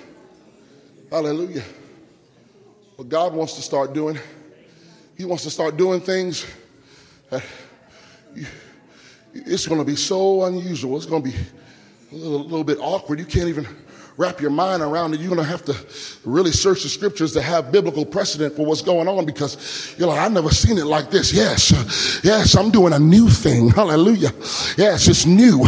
[1.10, 1.64] Hallelujah.
[2.96, 4.18] What God wants to start doing,
[5.18, 6.46] He wants to start doing things
[7.30, 7.44] that
[8.34, 8.46] you,
[9.34, 10.98] it's going to be so unusual.
[10.98, 11.36] It's going to be
[12.12, 13.20] a little, a little bit awkward.
[13.20, 13.68] You can't even
[14.18, 15.76] wrap your mind around it, you're going to have to
[16.30, 20.20] really search the scriptures to have biblical precedent for what's going on because you're like,
[20.20, 21.34] I've never seen it like this.
[21.34, 23.70] Yes, yes, I'm doing a new thing.
[23.70, 24.32] Hallelujah.
[24.78, 25.64] Yes, it's new.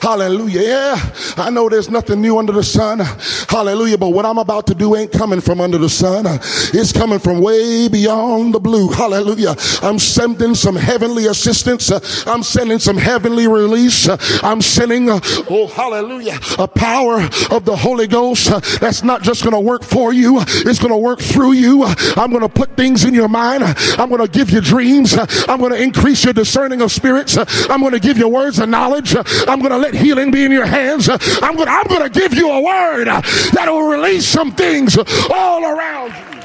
[0.00, 0.60] Hallelujah.
[0.60, 3.00] Yeah, I know there's nothing new under the sun.
[3.48, 3.98] Hallelujah.
[3.98, 6.26] But what I'm about to do ain't coming from under the sun.
[6.26, 8.88] It's coming from way beyond the blue.
[8.88, 9.54] Hallelujah.
[9.82, 11.90] I'm sending some heavenly assistance.
[12.26, 14.08] I'm sending some heavenly release.
[14.42, 19.54] I'm sending, oh, hallelujah, a power of the Holy Ghost uh, that's not just going
[19.54, 21.84] to work for you, uh, it's going to work through you.
[21.84, 23.62] Uh, I'm going to put things in your mind.
[23.62, 25.14] Uh, I'm going to give you dreams.
[25.48, 27.38] I'm going to increase your discerning of spirits.
[27.70, 29.14] I'm going to give you words of knowledge.
[29.14, 31.08] I'm going to let healing be in your hands.
[31.08, 34.98] I'm going I'm going to give you a word that will release some things
[35.30, 36.42] all around you.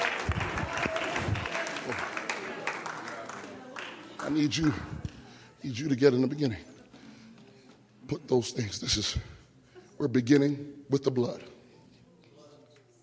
[4.19, 4.71] I need you,
[5.63, 6.59] need you to get in the beginning.
[8.07, 8.79] Put those things.
[8.79, 9.17] This is
[9.97, 11.41] we're beginning with the blood.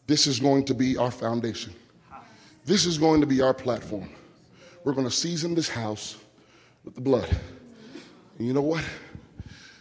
[0.07, 1.74] This is going to be our foundation.
[2.64, 4.11] This is going to be our platform.
[4.85, 6.16] We're going to season this house
[6.85, 7.29] with the blood.
[8.38, 8.85] And you know what?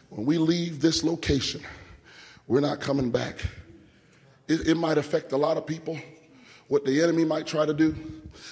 [0.09, 1.61] When we leave this location,
[2.47, 3.39] we're not coming back.
[4.47, 5.99] It, it might affect a lot of people.
[6.67, 7.95] What the enemy might try to do,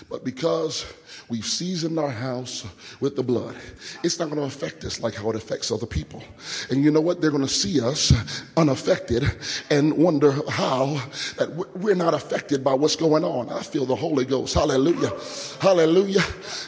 [0.09, 0.85] but because
[1.29, 2.65] we've seasoned our house
[2.99, 3.55] with the blood,
[4.03, 6.23] it's not going to affect us like how it affects other people.
[6.69, 7.21] And you know what?
[7.21, 8.13] They're going to see us
[8.57, 9.23] unaffected
[9.69, 11.01] and wonder how
[11.37, 13.49] that we're not affected by what's going on.
[13.49, 14.53] I feel the Holy Ghost.
[14.53, 15.11] Hallelujah.
[15.59, 16.23] Hallelujah.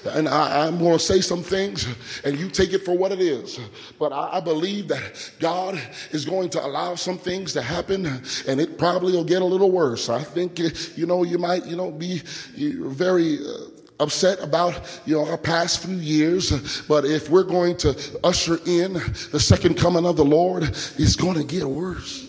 [0.05, 1.87] And I, am going to say some things
[2.23, 3.59] and you take it for what it is.
[3.99, 5.79] But I, I believe that God
[6.11, 8.05] is going to allow some things to happen
[8.47, 10.09] and it probably will get a little worse.
[10.09, 10.59] I think,
[10.97, 12.21] you know, you might, you know, be
[12.55, 13.67] very uh,
[13.99, 18.93] upset about you know our past few years but if we're going to usher in
[19.31, 22.26] the second coming of the lord it's going to get worse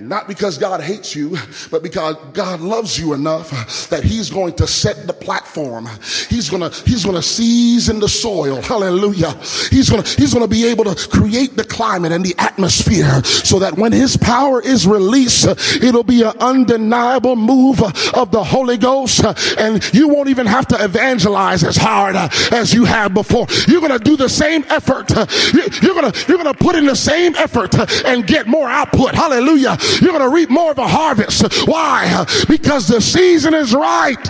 [0.00, 1.36] not because God hates you,
[1.70, 5.88] but because God loves you enough that he's going to set the platform.
[6.28, 8.62] He's going to, he's to season the soil.
[8.62, 9.32] Hallelujah.
[9.70, 13.58] He's going to, he's to be able to create the climate and the atmosphere so
[13.58, 15.46] that when his power is released,
[15.82, 17.82] it'll be an undeniable move
[18.14, 19.24] of the Holy Ghost.
[19.58, 22.16] And you won't even have to evangelize as hard
[22.52, 23.46] as you have before.
[23.66, 25.10] You're going to do the same effort.
[25.10, 29.14] You're to, you're going to put in the same effort and get more output.
[29.14, 31.66] Hallelujah you're going to reap more of a harvest.
[31.66, 32.24] Why?
[32.48, 34.28] Because the season is right.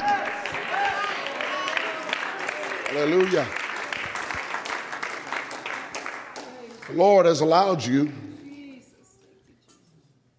[2.89, 3.47] Hallelujah.
[6.89, 8.13] The Lord has allowed you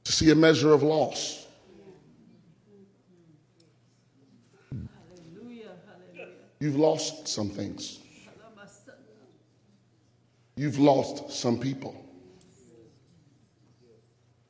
[0.03, 1.47] to see a measure of loss.
[6.59, 7.99] You've lost some things.
[10.57, 11.98] You've lost some people.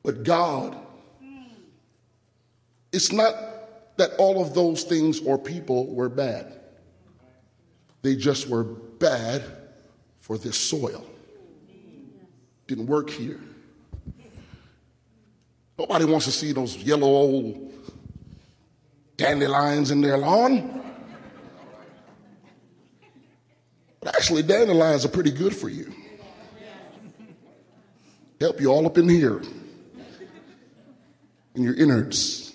[0.02, 0.76] But God,
[2.92, 3.34] it's not
[3.96, 6.58] that all of those things or people were bad.
[8.02, 9.44] They just were bad
[10.18, 11.06] for this soil.
[12.66, 13.40] Didn't work here.
[15.78, 17.72] Nobody wants to see those yellow old
[19.16, 20.82] dandelions in their lawn.
[24.00, 25.92] But actually, dandelions are pretty good for you.
[28.40, 29.42] Help you all up in here
[31.54, 32.54] in your innards.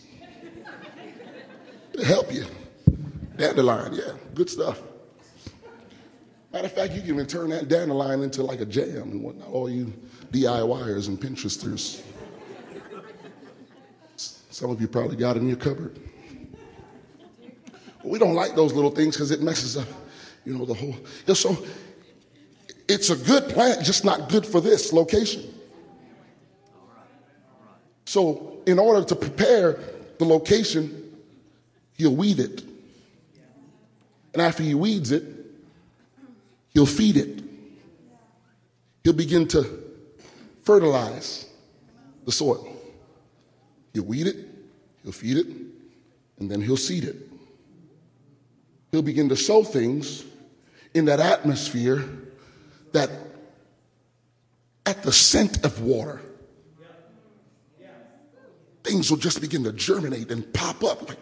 [1.93, 2.45] It'll help you.
[3.37, 4.81] Dandelion, yeah, good stuff.
[6.51, 9.49] Matter of fact, you can even turn that dandelion into like a jam and whatnot,
[9.49, 9.93] all you
[10.31, 12.01] DIYers and Pinteresters.
[14.15, 15.99] Some of you probably got it in your cupboard.
[18.05, 19.87] we don't like those little things because it messes up,
[20.45, 20.95] you know, the whole.
[21.35, 21.57] So
[22.87, 25.54] it's a good plant, just not good for this location.
[28.15, 29.77] So, in order to prepare
[30.19, 31.17] the location,
[31.97, 32.63] he'll weed it.
[34.31, 35.25] And after he weeds it,
[36.69, 37.43] he'll feed it.
[39.03, 39.65] He'll begin to
[40.63, 41.49] fertilize
[42.23, 42.73] the soil.
[43.93, 44.37] He'll weed it,
[45.03, 45.47] he'll feed it,
[46.39, 47.17] and then he'll seed it.
[48.93, 50.23] He'll begin to sow things
[50.93, 52.07] in that atmosphere
[52.93, 53.09] that
[54.85, 56.21] at the scent of water
[58.85, 61.09] things will just begin to germinate and pop up.
[61.09, 61.17] Like,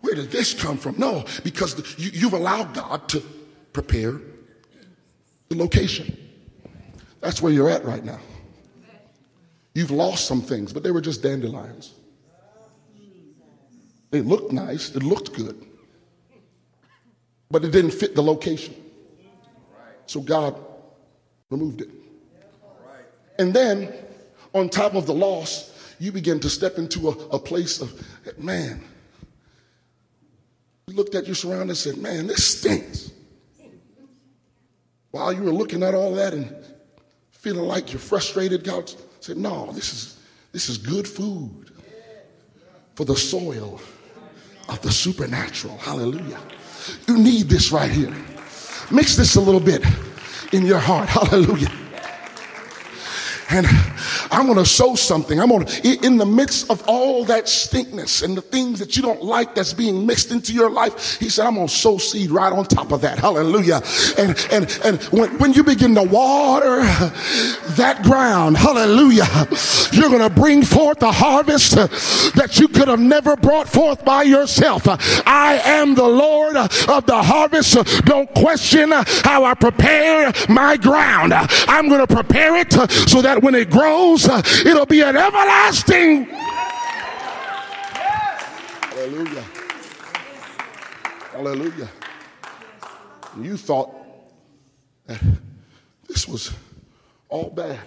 [0.00, 0.98] where did this come from?
[0.98, 3.22] No, because the, you, you've allowed God to
[3.72, 4.20] prepare
[5.48, 6.16] the location.
[7.20, 8.20] That's where you're at right now.
[9.74, 11.94] You've lost some things, but they were just dandelions.
[14.10, 15.66] They looked nice, it looked good,
[17.50, 18.74] but it didn't fit the location.
[20.06, 20.56] So God
[21.50, 21.90] removed it.
[23.38, 23.92] And then,
[24.54, 27.92] on top of the loss, you begin to step into a, a place of,
[28.38, 28.82] man,
[30.86, 33.12] you looked at your surroundings and said, man, this stinks.
[35.10, 36.54] While you were looking at all that and
[37.30, 40.18] feeling like you're frustrated, God said, no, this is,
[40.52, 41.70] this is good food
[42.94, 43.80] for the soil
[44.68, 45.76] of the supernatural.
[45.78, 46.40] Hallelujah.
[47.06, 48.14] You need this right here.
[48.90, 49.84] Mix this a little bit
[50.52, 51.08] in your heart.
[51.08, 51.70] Hallelujah.
[53.50, 53.66] And
[54.30, 55.40] I'm going to sow something.
[55.40, 59.22] I'm to, in the midst of all that stinkness and the things that you don't
[59.22, 62.52] like that's being mixed into your life, he said, I'm going to sow seed right
[62.52, 63.18] on top of that.
[63.18, 63.82] Hallelujah.
[64.18, 66.80] And, and, and when, when you begin to water
[67.76, 69.26] that ground, hallelujah,
[69.92, 71.74] you're going to bring forth a harvest
[72.36, 74.82] that you could have never brought forth by yourself.
[75.26, 77.76] I am the Lord of the harvest.
[78.04, 81.32] Don't question how I prepare my ground.
[81.34, 82.72] I'm going to prepare it
[83.08, 86.24] so that when it grows, it'll be an everlasting.
[88.98, 89.44] Hallelujah.
[91.32, 91.88] Hallelujah.
[93.40, 93.94] You thought
[95.06, 95.20] that
[96.08, 96.52] this was
[97.28, 97.78] all bad.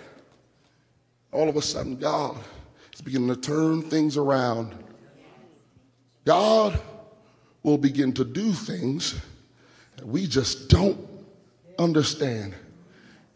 [1.32, 2.38] All of a sudden, God
[2.94, 4.74] is beginning to turn things around.
[6.26, 6.80] God
[7.64, 9.20] will begin to do things
[9.98, 11.00] that we just don't
[11.78, 12.54] understand.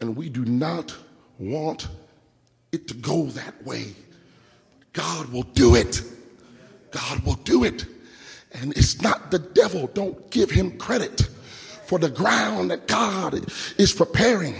[0.00, 0.94] And we do not
[1.38, 1.88] want
[2.76, 3.94] it to go that way.
[4.92, 6.02] God will do it.
[6.90, 7.84] God will do it.
[8.52, 9.88] And it's not the devil.
[9.92, 11.28] Don't give him credit
[11.86, 13.34] for the ground that God
[13.78, 14.54] is preparing.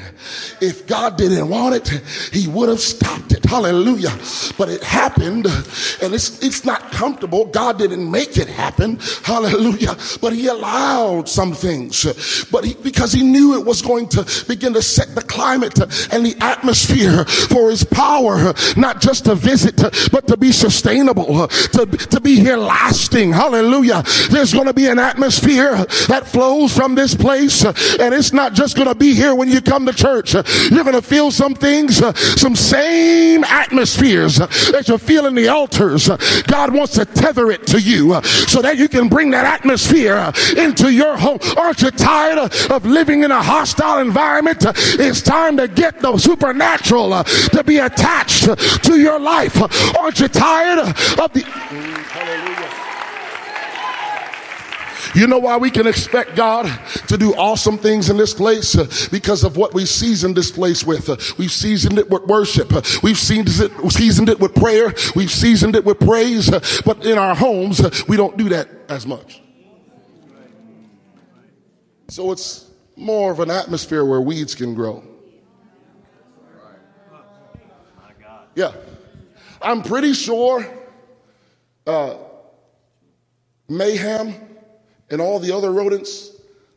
[0.60, 1.88] If God didn't want it,
[2.32, 3.44] he would have stopped it.
[3.44, 4.16] Hallelujah.
[4.56, 7.46] But it happened and it's, it's not comfortable.
[7.46, 8.98] God didn't make it happen.
[9.24, 9.96] Hallelujah.
[10.20, 14.72] But he allowed some things, but he, because he knew it was going to begin
[14.74, 15.78] to set the climate
[16.12, 19.76] and the atmosphere for his power, not just to visit,
[20.12, 23.32] but to be sustainable, to, to be here lasting.
[23.32, 24.02] Hallelujah.
[24.30, 25.76] There's going to be an atmosphere
[26.08, 27.64] that flows from this place.
[27.64, 30.34] Uh, and it's not just going to be here when you come to church.
[30.34, 35.34] Uh, you're going to feel some things, uh, some same atmospheres that you feel in
[35.34, 36.08] the altars.
[36.46, 40.92] God wants to tether it to you so that you can bring that atmosphere into
[40.92, 41.38] your home.
[41.56, 42.38] Aren't you tired
[42.70, 44.64] of living in a hostile environment?
[44.66, 48.44] It's time to get the supernatural to be attached
[48.84, 49.60] to your life.
[49.96, 51.42] Aren't you tired of the.
[51.42, 52.86] Hallelujah.
[55.16, 56.66] You know why we can expect God
[57.08, 59.08] to do awesome things in this place?
[59.08, 61.08] Because of what we seasoned this place with.
[61.38, 62.70] We've seasoned it with worship.
[63.02, 64.92] We've seasoned it, seasoned it with prayer.
[65.14, 66.50] We've seasoned it with praise.
[66.84, 69.40] But in our homes, we don't do that as much.
[72.08, 75.02] So it's more of an atmosphere where weeds can grow.
[78.54, 78.72] Yeah.
[79.62, 80.66] I'm pretty sure
[81.86, 82.16] uh,
[83.66, 84.45] mayhem
[85.10, 86.32] and all the other rodents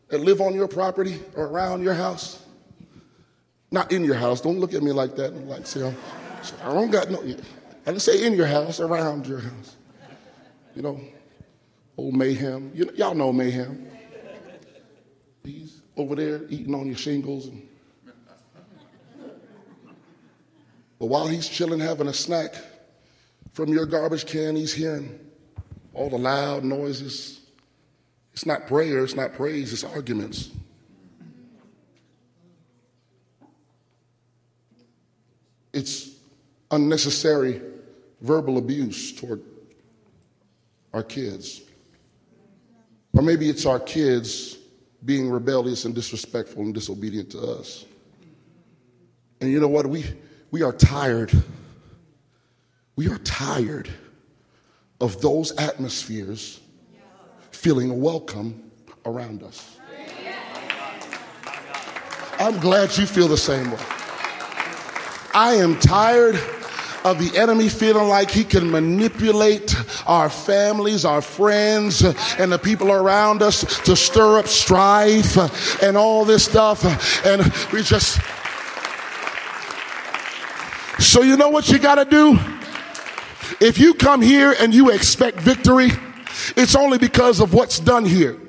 [0.10, 2.44] that live on your property or around your house.
[3.72, 4.42] Not in your house.
[4.42, 5.34] Don't look at me like that.
[5.46, 5.94] Like, say,
[6.64, 7.22] I don't got no.
[7.22, 7.36] I
[7.86, 9.76] didn't say in your house, around your house.
[10.76, 11.00] You know,
[11.98, 12.72] old mayhem.
[12.74, 13.88] You, y'all know mayhem.
[15.44, 17.48] He's over there eating on your shingles.
[17.48, 17.68] And,
[20.98, 22.56] but while he's chilling, having a snack
[23.54, 25.20] from your garbage can, he's hearing
[25.94, 27.39] all the loud noises
[28.34, 30.50] it's not prayer, it's not praise, it's arguments.
[35.74, 36.10] It's
[36.72, 37.62] unnecessary
[38.22, 39.42] verbal abuse toward
[40.94, 41.62] our kids.
[43.14, 44.58] Or maybe it's our kids
[45.06, 47.86] being rebellious and disrespectful and disobedient to us.
[49.42, 49.86] And you know what?
[49.88, 50.06] We,
[50.52, 51.32] we are tired.
[52.96, 53.90] We are tired
[55.00, 56.60] of those atmospheres
[57.60, 58.72] feeling welcome
[59.06, 59.78] around us.
[62.40, 63.80] I'm glad you feel the same way.
[65.34, 66.36] I am tired
[67.04, 69.76] of the enemy feeling like he can manipulate
[70.08, 72.02] our families, our friends,
[72.40, 76.86] and the people around us to stir up strife and all this stuff.
[77.26, 77.42] And
[77.74, 78.22] we just.
[80.98, 82.40] So, you know what you got to do?
[83.60, 85.90] If you come here and you expect victory,
[86.56, 88.40] it's only because of what's done here.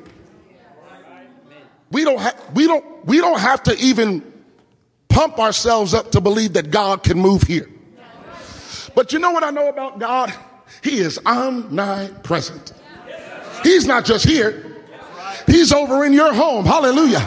[1.91, 4.25] We don't have, we don't, we don't have to even
[5.09, 7.69] pump ourselves up to believe that God can move here.
[8.95, 10.33] But you know what I know about God?
[10.83, 12.73] He is omnipresent.
[13.63, 14.67] He's not just here.
[15.47, 16.65] He's over in your home.
[16.65, 17.21] Hallelujah.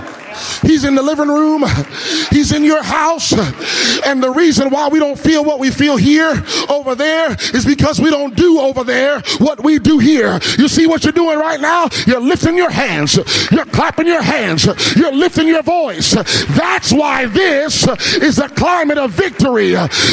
[0.62, 1.64] He's in the living room.
[2.30, 3.34] He's in your house.
[4.06, 6.34] And the reason why we don't feel what we feel here
[6.70, 10.40] over there is because we don't do over there what we do here.
[10.58, 11.88] You see what you're doing right now?
[12.06, 13.18] You're lifting your hands.
[13.52, 14.66] You're clapping your hands.
[14.96, 16.14] You're lifting your voice.
[16.14, 19.70] That's why this is a climate of victory.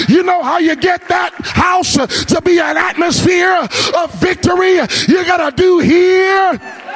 [0.09, 4.75] You know how you get that house to be an atmosphere of victory?
[5.09, 6.90] You gotta do here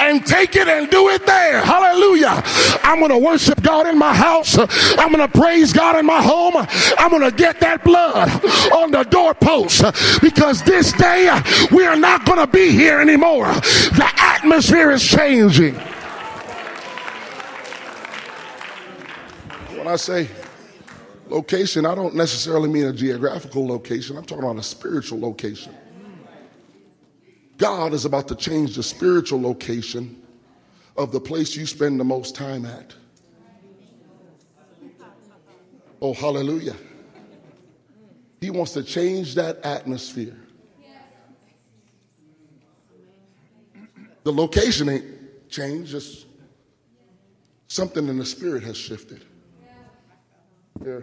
[0.00, 1.62] and take it and do it there.
[1.62, 2.42] Hallelujah.
[2.82, 4.58] I'm going to worship God in my house.
[4.58, 6.54] I'm going to praise God in my home.
[6.98, 8.28] I'm going to get that blood
[8.72, 9.82] on the doorpost
[10.20, 11.30] because this day
[11.70, 13.46] we are not going to be here anymore.
[13.46, 15.74] The atmosphere is changing.
[19.76, 20.28] When I say
[21.28, 24.16] location, I don't necessarily mean a geographical location.
[24.16, 25.74] I'm talking about a spiritual location.
[27.60, 30.22] God is about to change the spiritual location
[30.96, 32.94] of the place you spend the most time at.
[36.00, 36.74] Oh, hallelujah.
[38.40, 40.38] He wants to change that atmosphere.
[44.24, 46.26] The location ain't changed, just
[47.68, 49.22] something in the spirit has shifted.
[50.82, 51.00] Yeah.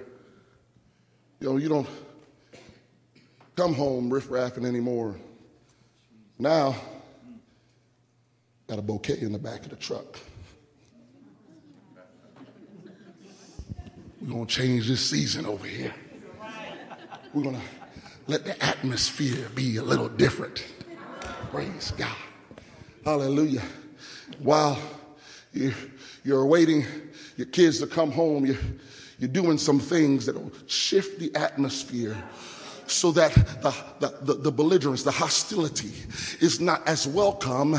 [1.40, 1.88] You know, you don't
[3.56, 5.18] come home riff-raffing anymore.
[6.40, 6.76] Now,
[8.68, 10.20] got a bouquet in the back of the truck.
[14.22, 15.94] We're going to change this season over here.
[17.34, 17.62] We're going to
[18.28, 20.66] let the atmosphere be a little different.
[21.52, 22.16] Praise God.
[23.04, 23.64] Hallelujah.
[24.40, 24.78] While
[25.54, 25.74] you,
[26.24, 26.86] you're waiting
[27.38, 28.58] your kids to come home, you,
[29.18, 32.16] you're doing some things that will shift the atmosphere
[32.88, 35.92] so that the, the, the, belligerence, the hostility
[36.40, 37.76] is not as welcome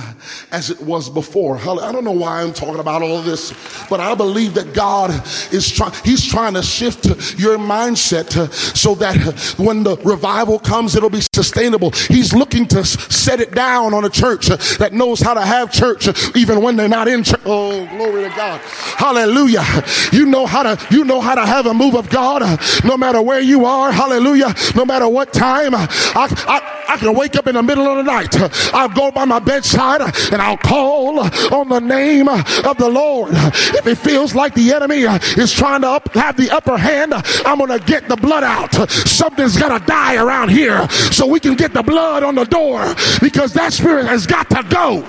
[0.52, 1.58] as it was before.
[1.58, 3.52] I don't know why I'm talking about all this,
[3.88, 5.10] but I believe that God
[5.52, 7.06] is trying, He's trying to shift
[7.38, 9.16] your mindset so that
[9.58, 11.90] when the revival comes, it'll be sustainable.
[11.90, 15.72] He's looking to set it down on a church uh, that knows how to have
[15.72, 17.40] church uh, even when they're not in church.
[17.46, 18.60] Oh, glory to God.
[18.60, 19.64] Hallelujah.
[20.12, 22.96] You know how to, you know how to have a move of God uh, no
[22.96, 23.90] matter where you are.
[23.90, 24.54] Hallelujah.
[24.74, 25.74] No matter matter what time.
[25.74, 25.86] I,
[26.16, 28.34] I, I can wake up in the middle of the night.
[28.74, 30.00] I'll go by my bedside
[30.32, 33.30] and I'll call on the name of the Lord.
[33.34, 37.58] If it feels like the enemy is trying to up, have the upper hand, I'm
[37.58, 38.74] going to get the blood out.
[38.90, 42.80] Something's got to die around here so we can get the blood on the door
[43.20, 45.04] because that spirit has got to go.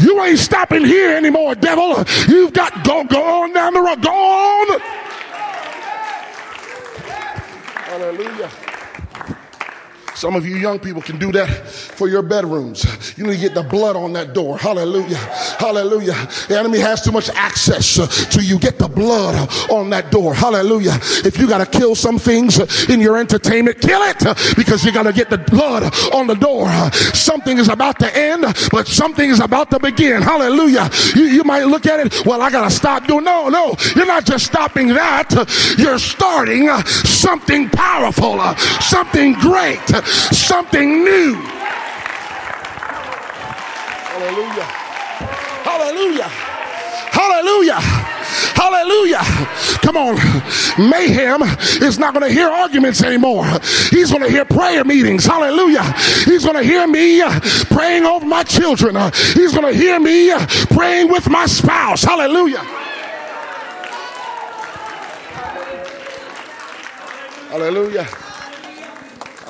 [0.00, 2.04] You ain't stopping here anymore, devil.
[2.28, 4.02] You've got go go on down the road.
[4.02, 4.80] Go on.
[7.74, 8.71] Hallelujah.
[10.14, 12.84] Some of you young people can do that for your bedrooms.
[13.16, 14.58] You need to get the blood on that door.
[14.58, 15.16] Hallelujah.
[15.16, 16.28] Hallelujah.
[16.48, 17.94] The enemy has too much access
[18.28, 18.58] to you.
[18.58, 20.34] Get the blood on that door.
[20.34, 20.98] Hallelujah.
[21.24, 22.58] If you got to kill some things
[22.88, 24.18] in your entertainment, kill it
[24.56, 25.84] because you got to get the blood
[26.14, 26.68] on the door.
[27.14, 30.22] Something is about to end, but something is about to begin.
[30.22, 30.90] Hallelujah.
[31.14, 33.24] You, you might look at it, well, I got to stop doing.
[33.24, 33.74] No, no.
[33.96, 35.32] You're not just stopping that.
[35.78, 36.68] You're starting
[37.04, 38.38] something powerful,
[38.80, 41.34] something great something new.
[44.12, 44.68] Hallelujah.
[45.64, 46.28] Hallelujah.
[47.12, 47.80] Hallelujah.
[48.54, 49.20] Hallelujah.
[49.82, 50.16] Come on.
[50.78, 51.42] Mayhem
[51.82, 53.46] is not going to hear arguments anymore.
[53.90, 55.24] He's going to hear prayer meetings.
[55.26, 55.82] Hallelujah.
[56.24, 57.40] He's going to hear me uh,
[57.70, 58.96] praying over my children.
[58.96, 62.04] Uh, he's going to hear me uh, praying with my spouse.
[62.04, 62.64] Hallelujah.
[67.50, 68.31] Hallelujah.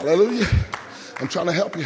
[0.02, 0.48] Hallelujah.
[1.20, 1.84] I'm trying to help you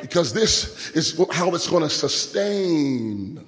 [0.00, 3.44] because this is how it's going to sustain.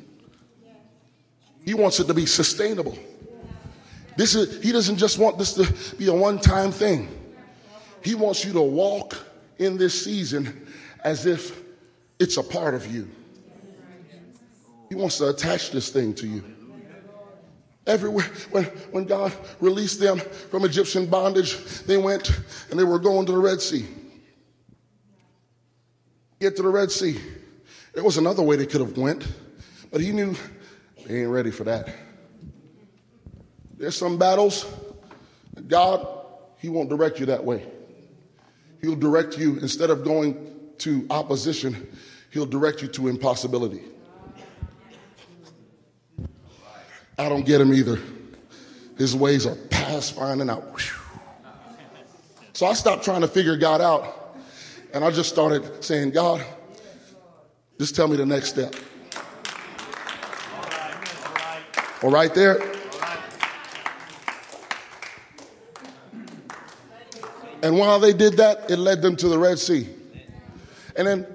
[1.64, 2.98] He wants it to be sustainable.
[4.18, 7.08] This is, he doesn't just want this to be a one time thing.
[8.04, 9.16] He wants you to walk
[9.56, 10.66] in this season
[11.02, 11.58] as if
[12.18, 13.08] it's a part of you.
[14.90, 16.44] He wants to attach this thing to you.
[17.86, 22.30] Everywhere, when, when God released them from Egyptian bondage, they went
[22.70, 23.86] and they were going to the Red Sea.
[26.40, 27.18] Get to the Red Sea.
[27.94, 29.26] There was another way they could have went,
[29.90, 30.34] but he knew
[31.06, 31.88] they ain't ready for that.
[33.78, 34.66] There's some battles,
[35.68, 36.06] God,
[36.58, 37.66] he won't direct you that way.
[38.80, 41.88] He'll direct you, instead of going to opposition,
[42.30, 43.82] he'll direct you to impossibility.
[47.18, 47.98] I don't get him either.
[48.98, 50.64] His ways are past finding out.
[52.52, 54.36] So I stopped trying to figure God out
[54.92, 56.44] and I just started saying, God,
[57.78, 58.74] just tell me the next step.
[62.02, 62.60] All right there.
[67.62, 69.88] And while they did that, it led them to the Red Sea.
[70.94, 71.26] And then,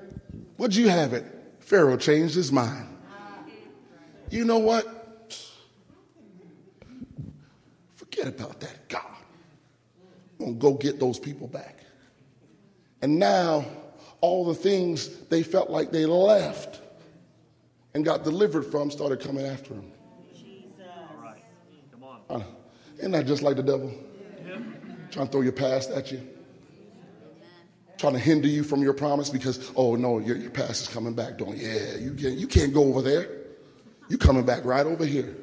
[0.58, 1.26] would you have it?
[1.60, 2.88] Pharaoh changed his mind.
[4.30, 5.01] You know what?
[8.22, 9.02] Forget about that God.
[10.40, 11.80] I'm going to go get those people back.
[13.02, 13.66] And now,
[14.22, 16.82] all the things they felt like they left
[17.96, 19.92] and got delivered from started coming after them.
[20.80, 21.44] All right.
[21.92, 22.46] Come on.
[23.00, 23.92] Isn't that just like the devil?
[24.46, 24.58] Yeah.
[25.10, 26.22] Trying to throw your past at you?
[27.98, 31.14] Trying to hinder you from your promise because, oh no, your, your past is coming
[31.14, 31.40] back.
[31.40, 33.30] Don't, yeah, you can't, you can't go over there.
[34.10, 35.36] You're coming back right over here.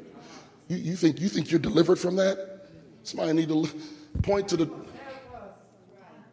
[0.68, 2.57] You, you, think, you think you're delivered from that?
[3.02, 3.68] Somebody need to
[4.22, 4.70] point to the.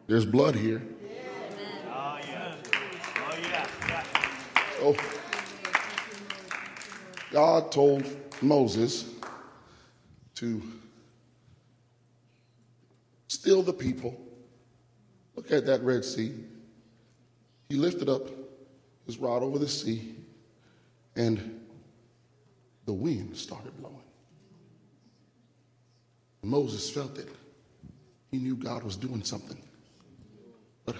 [0.06, 0.82] There's blood here.
[1.88, 2.54] Oh, yeah.
[3.16, 4.04] Oh, yeah.
[4.80, 4.96] Oh.
[7.32, 8.04] God told
[8.40, 9.12] Moses
[10.36, 10.62] to
[13.28, 14.20] still the people.
[15.34, 16.32] Look at that Red Sea.
[17.68, 18.28] He lifted up
[19.06, 20.14] his rod over the sea,
[21.14, 21.60] and
[22.84, 24.05] the wind started blowing.
[26.46, 27.28] Moses felt it.
[28.30, 29.60] He knew God was doing something.
[30.84, 30.96] But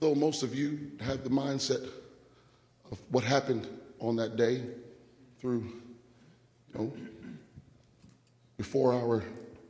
[0.00, 1.88] though most of you have the mindset
[2.90, 3.68] of what happened
[4.00, 4.62] on that day
[5.40, 5.72] through,
[6.74, 6.92] you know,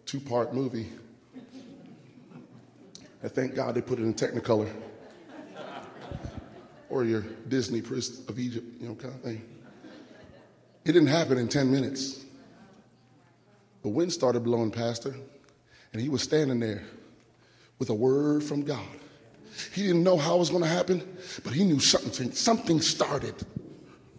[0.06, 0.88] two part movie,
[3.22, 4.72] I thank God they put it in Technicolor
[6.88, 9.42] or your Disney Prince of Egypt, you know, kind of thing.
[10.84, 12.23] It didn't happen in 10 minutes.
[13.84, 15.14] The wind started blowing, Pastor,
[15.92, 16.84] and he was standing there
[17.78, 18.80] with a word from God.
[19.74, 21.06] He didn't know how it was going to happen,
[21.44, 22.32] but he knew something.
[22.32, 23.34] Something started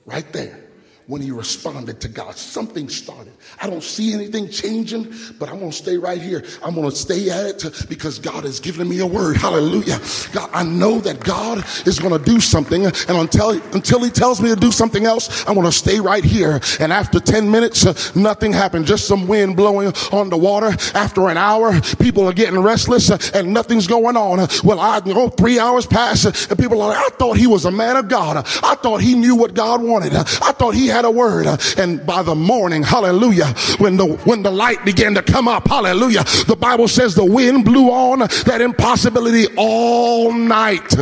[0.06, 0.65] right there
[1.08, 2.36] when he responded to God.
[2.36, 3.34] Something started.
[3.62, 6.44] I don't see anything changing, but I'm going to stay right here.
[6.64, 9.38] I'm going to stay at it because God has given me a word.
[9.38, 10.00] Hallelujah.
[10.34, 14.42] God, I know that God is going to do something and until, until he tells
[14.42, 16.60] me to do something else, I'm going to stay right here.
[16.80, 18.86] And after 10 minutes, uh, nothing happened.
[18.86, 20.76] Just some wind blowing on the water.
[20.96, 24.48] After an hour, people are getting restless uh, and nothing's going on.
[24.64, 27.48] Well, I you know three hours pass uh, and people are like, I thought he
[27.48, 28.38] was a man of God.
[28.64, 30.16] I thought he knew what God wanted.
[30.16, 31.46] I thought he had a word.
[31.46, 33.48] Uh, and by the morning, hallelujah,
[33.80, 37.66] when the, when the light began to come up, hallelujah, the Bible says the wind
[37.66, 40.96] blew on that impossibility all night.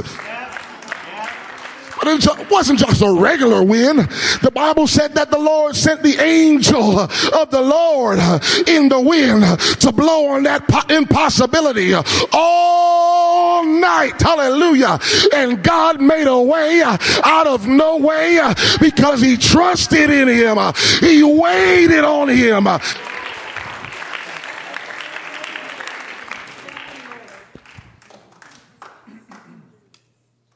[2.03, 3.99] But it wasn't just a regular wind.
[4.41, 8.19] The Bible said that the Lord sent the angel of the Lord
[8.67, 9.43] in the wind
[9.79, 11.93] to blow on that impossibility
[12.33, 13.32] all
[13.79, 14.21] night.
[14.21, 14.99] Hallelujah.
[15.33, 20.57] And God made a way out of no way uh, because he trusted in him.
[20.57, 22.67] Uh, he waited on him.
[22.67, 22.79] Uh,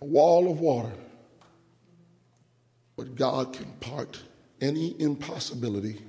[0.02, 0.92] a wall of water
[2.98, 4.22] but God can part
[4.60, 6.02] any impossibility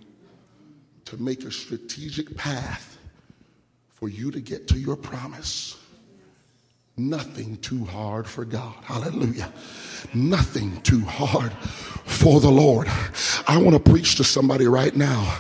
[1.04, 2.98] to make a strategic path
[3.90, 5.78] for you to get to your promise.
[6.99, 8.74] Nothing too hard for God.
[8.82, 9.53] Hallelujah.
[10.12, 11.53] Nothing too hard
[12.09, 12.88] for the Lord.
[13.46, 15.38] I want to preach to somebody right now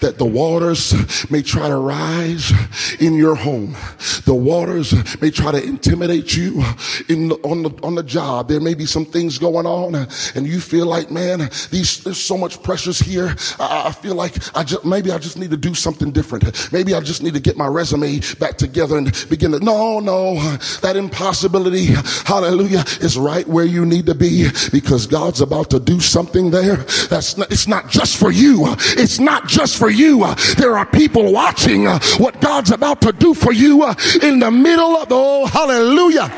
[0.00, 0.94] that the waters
[1.30, 2.52] may try to rise
[3.00, 3.76] in your home.
[4.24, 6.62] The waters may try to intimidate you
[7.08, 8.48] in on the on the job.
[8.48, 9.94] There may be some things going on,
[10.34, 13.34] and you feel like, man, these there's so much pressures here.
[13.58, 16.72] I, I feel like I just maybe I just need to do something different.
[16.72, 19.60] Maybe I just need to get my resume back together and begin to.
[19.60, 20.34] No, no,
[20.82, 21.86] that impossibility,
[22.24, 26.76] hallelujah, is right where you need to be because God's about to do something there.
[27.08, 28.74] That's not, it's not just for you.
[28.96, 30.34] It's not just for you.
[30.56, 34.50] There are people watching uh, what God's about to do for you uh, in the
[34.50, 36.30] middle of the, oh, hallelujah.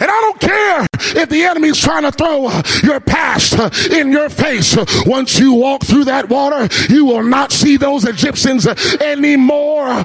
[0.00, 0.86] And I don't care
[1.22, 3.54] if the enemy's trying to throw uh, your past
[3.92, 4.76] in your face.
[5.06, 10.02] Once you walk through that water, you will not see those Egyptians anymore.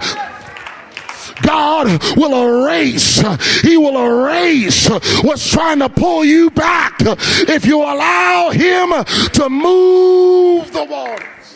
[1.42, 3.22] God will erase,
[3.62, 4.88] He will erase
[5.24, 11.56] what's trying to pull you back if you allow Him to move the waters.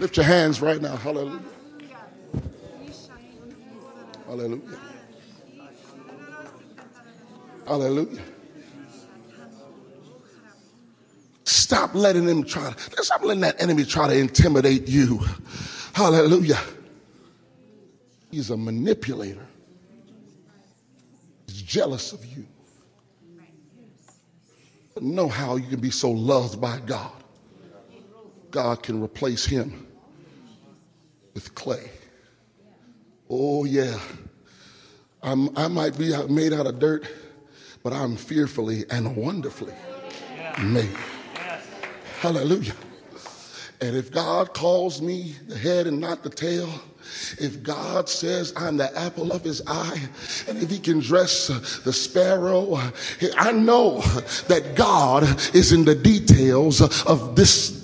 [0.00, 0.96] Lift your hands right now.
[0.96, 1.40] Hallelujah.
[4.26, 4.78] Hallelujah.
[7.66, 8.22] Hallelujah.
[11.44, 15.20] Stop letting them try to, stop letting that enemy try to intimidate you.
[15.94, 16.58] Hallelujah.
[18.34, 19.46] He's a manipulator.
[21.46, 22.44] He's jealous of you.
[25.00, 27.12] Know how you can be so loved by God.
[28.50, 29.86] God can replace him
[31.34, 31.88] with clay.
[33.30, 34.00] Oh, yeah.
[35.22, 37.06] I'm, I might be made out of dirt,
[37.84, 39.74] but I'm fearfully and wonderfully
[40.60, 40.90] made.
[42.18, 42.74] Hallelujah.
[43.80, 46.68] And if God calls me the head and not the tail,
[47.38, 50.08] if God says I'm the apple of his eye,
[50.48, 51.48] and if he can dress
[51.84, 52.80] the sparrow,
[53.36, 54.00] I know
[54.48, 55.24] that God
[55.54, 57.83] is in the details of this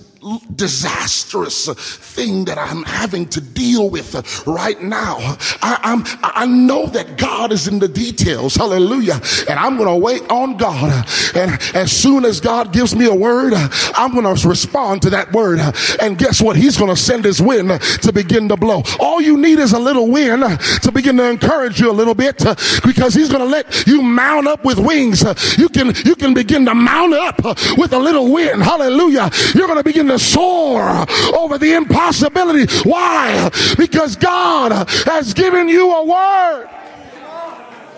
[0.54, 5.16] disastrous thing that I'm having to deal with right now.
[5.62, 8.54] I, am I know that God is in the details.
[8.54, 9.20] Hallelujah.
[9.48, 11.06] And I'm going to wait on God.
[11.34, 13.54] And as soon as God gives me a word,
[13.94, 15.60] I'm going to respond to that word.
[16.00, 16.56] And guess what?
[16.56, 17.70] He's going to send his wind
[18.02, 18.82] to begin to blow.
[18.98, 20.42] All you need is a little wind
[20.82, 22.38] to begin to encourage you a little bit
[22.84, 25.22] because he's going to let you mount up with wings.
[25.58, 27.42] You can, you can begin to mount up
[27.78, 28.62] with a little wind.
[28.62, 29.30] Hallelujah.
[29.54, 31.06] You're going to begin to soar
[31.36, 32.66] over the impossibility.
[32.88, 33.50] Why?
[33.76, 36.68] Because God has given you a word.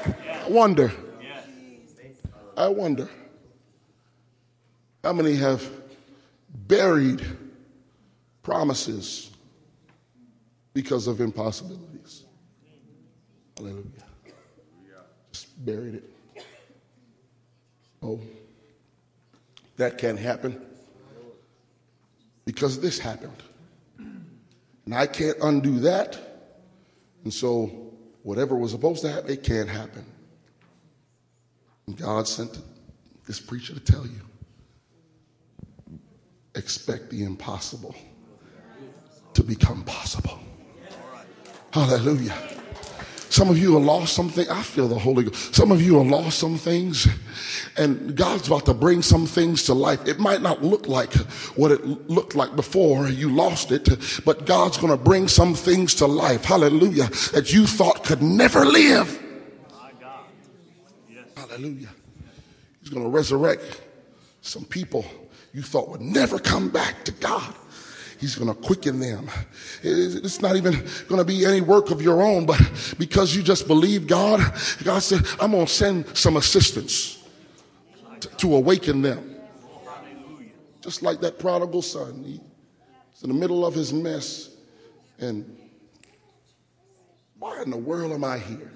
[0.04, 0.92] I wonder.
[2.56, 3.08] I wonder
[5.02, 5.68] how many have
[6.68, 7.24] buried
[8.42, 9.30] promises
[10.74, 12.24] because of impossibilities.
[13.56, 13.84] Hallelujah.
[15.32, 16.44] Just buried it.
[18.02, 18.20] Oh,
[19.76, 20.60] that can't happen
[22.52, 23.42] because this happened.
[24.84, 26.18] And I can't undo that.
[27.24, 27.92] And so,
[28.22, 30.04] whatever was supposed to happen, it can't happen.
[31.86, 32.60] And God sent
[33.26, 34.20] this preacher to tell you
[36.54, 37.94] expect the impossible
[39.32, 40.38] to become possible.
[41.72, 42.36] Hallelujah.
[43.32, 44.46] Some of you have lost something.
[44.50, 45.54] I feel the Holy Ghost.
[45.54, 47.08] Some of you have lost some things,
[47.78, 50.06] and God's about to bring some things to life.
[50.06, 51.14] It might not look like
[51.56, 53.88] what it looked like before you lost it,
[54.26, 56.44] but God's going to bring some things to life.
[56.44, 57.08] Hallelujah.
[57.32, 59.18] That you thought could never live.
[61.34, 61.88] Hallelujah.
[62.80, 63.80] He's going to resurrect
[64.42, 65.06] some people
[65.54, 67.54] you thought would never come back to God.
[68.22, 69.28] He's going to quicken them.
[69.82, 70.74] It's not even
[71.08, 72.60] going to be any work of your own, but
[72.96, 74.38] because you just believe God,
[74.84, 77.20] God said, I'm going to send some assistance
[78.20, 79.34] to, to awaken them.
[80.80, 82.22] Just like that prodigal son.
[82.22, 84.50] He's in the middle of his mess.
[85.18, 85.58] And
[87.40, 88.70] why in the world am I here?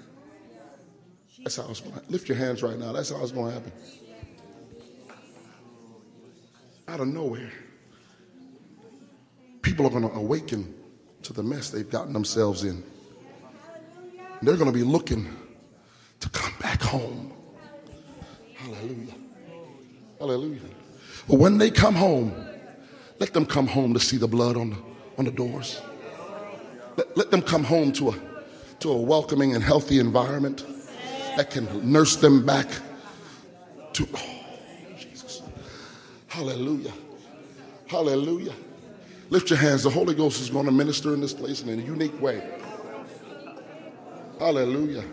[1.41, 2.91] That's how it's going to Lift your hands right now.
[2.91, 3.71] That's how it's going to happen.
[6.89, 7.53] Out of nowhere
[9.67, 10.73] people are going to awaken
[11.21, 12.81] to the mess they've gotten themselves in.
[14.41, 15.27] They're going to be looking
[16.21, 17.33] to come back home.
[18.55, 19.15] Hallelujah.
[20.19, 20.61] Hallelujah.
[21.27, 22.33] But when they come home,
[23.19, 24.77] let them come home to see the blood on the,
[25.17, 25.81] on the doors.
[26.95, 28.15] Let, let them come home to a,
[28.79, 30.65] to a welcoming and healthy environment
[31.35, 32.69] that can nurse them back
[33.93, 34.45] to, oh,
[34.97, 35.41] Jesus.
[36.27, 36.93] Hallelujah.
[37.87, 38.53] Hallelujah.
[39.29, 39.83] Lift your hands.
[39.83, 42.41] The Holy Ghost is going to minister in this place in a unique way.
[44.39, 45.03] Hallelujah.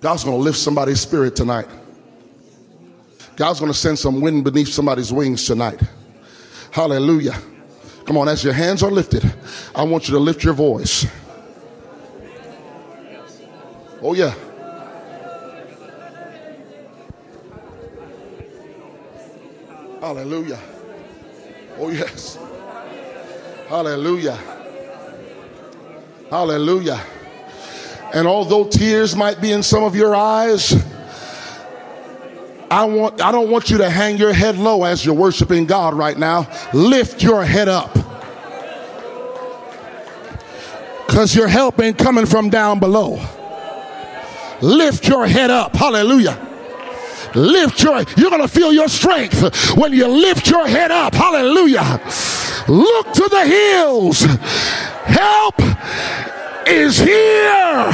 [0.00, 1.68] God's going to lift somebody's spirit tonight.
[3.34, 5.80] God's going to send some wind beneath somebody's wings tonight.
[6.70, 7.36] Hallelujah.
[8.06, 9.24] Come on, as your hands are lifted,
[9.74, 11.06] I want you to lift your voice.
[14.00, 14.34] Oh, yeah.
[20.00, 20.60] Hallelujah.
[21.78, 22.38] Oh, yes.
[23.68, 24.38] Hallelujah.
[26.30, 27.02] Hallelujah.
[28.14, 30.74] And although tears might be in some of your eyes,
[32.70, 35.94] I want I don't want you to hang your head low as you're worshiping God
[35.94, 36.48] right now.
[36.72, 37.92] Lift your head up.
[41.08, 43.20] Cuz your help ain't coming from down below.
[44.60, 45.76] Lift your head up.
[45.76, 46.45] Hallelujah.
[47.36, 51.14] Lift your, you're going to feel your strength when you lift your head up.
[51.14, 52.00] Hallelujah.
[52.66, 54.20] Look to the hills.
[55.04, 55.60] Help
[56.66, 57.90] is here.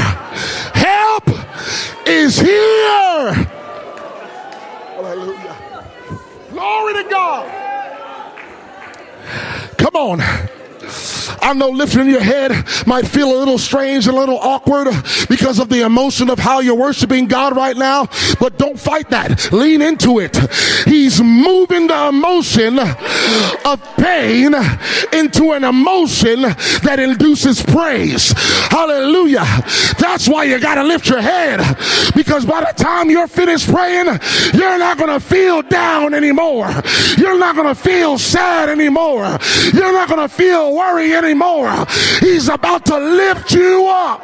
[0.74, 1.28] Help
[2.07, 3.32] is here.
[4.95, 5.57] Hallelujah.
[6.51, 7.49] Glory to God.
[9.76, 10.20] Come on.
[11.40, 12.52] I know lifting your head
[12.86, 14.88] might feel a little strange and a little awkward
[15.28, 18.08] because of the emotion of how you're worshiping God right now,
[18.40, 19.52] but don't fight that.
[19.52, 20.36] Lean into it.
[20.84, 24.54] He's moving the emotion of pain
[25.12, 28.32] into an emotion that induces praise.
[28.70, 29.46] Hallelujah.
[29.98, 31.60] That's why you got to lift your head
[32.14, 34.06] because by the time you're finished praying,
[34.54, 36.70] you're not going to feel down anymore.
[37.16, 39.38] You're not going to feel sad anymore.
[39.72, 41.86] You're not going to feel worry anymore.
[42.20, 44.20] He's about to lift you up.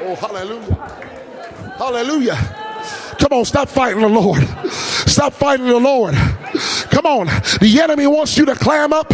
[0.00, 0.74] Oh, hallelujah.
[1.78, 2.67] Hallelujah.
[3.18, 4.42] Come on, stop fighting the Lord.
[4.72, 6.14] Stop fighting the Lord.
[6.90, 7.26] Come on.
[7.60, 9.12] The enemy wants you to clam up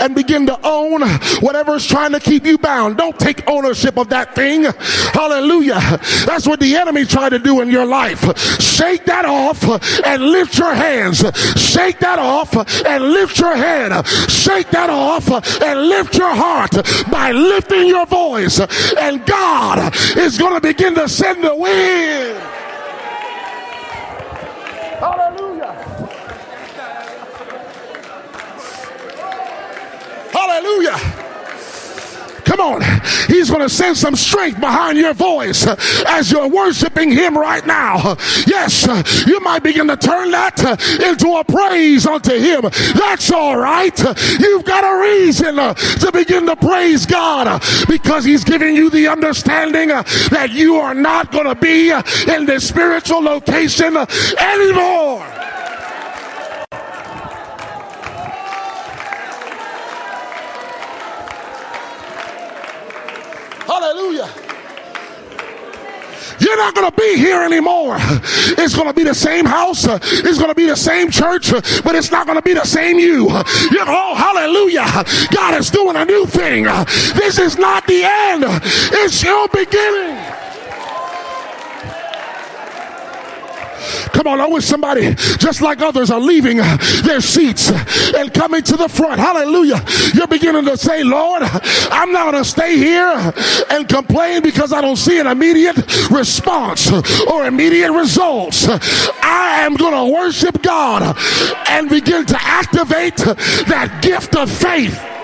[0.00, 1.02] and begin to own
[1.40, 2.96] whatever's trying to keep you bound.
[2.96, 4.64] Don't take ownership of that thing.
[4.64, 5.80] Hallelujah.
[6.26, 8.20] That's what the enemy tried to do in your life.
[8.60, 9.62] Shake that off
[10.04, 11.18] and lift your hands.
[11.60, 12.54] Shake that off
[12.86, 14.06] and lift your head.
[14.30, 15.28] Shake that off
[15.62, 16.72] and lift your heart
[17.10, 18.60] by lifting your voice.
[18.98, 22.40] And God is going to begin to send the wind.
[24.98, 25.72] Hallelujah.
[30.32, 31.27] Hallelujah.
[32.48, 32.82] Come on.
[33.26, 35.76] He's going to send some strength behind your voice uh,
[36.06, 38.16] as you're worshiping Him right now.
[38.46, 40.76] Yes, uh, you might begin to turn that uh,
[41.06, 42.62] into a praise unto Him.
[42.94, 43.96] That's all right.
[44.40, 49.88] You've got a reason to begin to praise God because He's giving you the understanding
[49.88, 51.90] that you are not going to be
[52.32, 55.26] in this spiritual location anymore.
[66.40, 67.96] You're not going to be here anymore.
[68.00, 69.84] It's going to be the same house.
[69.86, 72.98] It's going to be the same church, but it's not going to be the same
[72.98, 73.28] you.
[73.28, 74.86] You're, oh, hallelujah.
[75.34, 76.64] God is doing a new thing.
[77.14, 78.44] This is not the end.
[78.46, 80.47] It's your beginning.
[84.12, 87.70] Come on, I wish somebody, just like others, are leaving their seats
[88.14, 89.20] and coming to the front.
[89.20, 89.82] Hallelujah.
[90.14, 93.32] You're beginning to say, Lord, I'm not going to stay here
[93.70, 95.76] and complain because I don't see an immediate
[96.10, 96.90] response
[97.26, 98.66] or immediate results.
[98.68, 101.16] I am going to worship God
[101.68, 105.17] and begin to activate that gift of faith.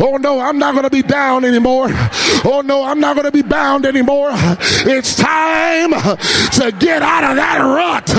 [0.00, 1.88] Oh no, I'm not going to be down anymore.
[2.44, 4.30] Oh no, I'm not going to be bound anymore.
[4.34, 8.10] It's time to get out of that rut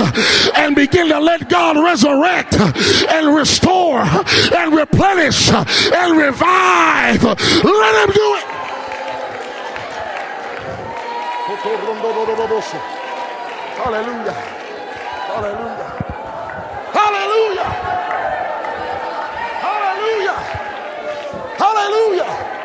[0.56, 4.00] and begin to let God resurrect and restore
[4.56, 7.22] and replenish and revive.
[7.24, 8.44] Let Him do it.
[13.76, 14.32] Hallelujah.
[14.32, 15.83] Hallelujah.
[21.64, 22.60] Hallelujah.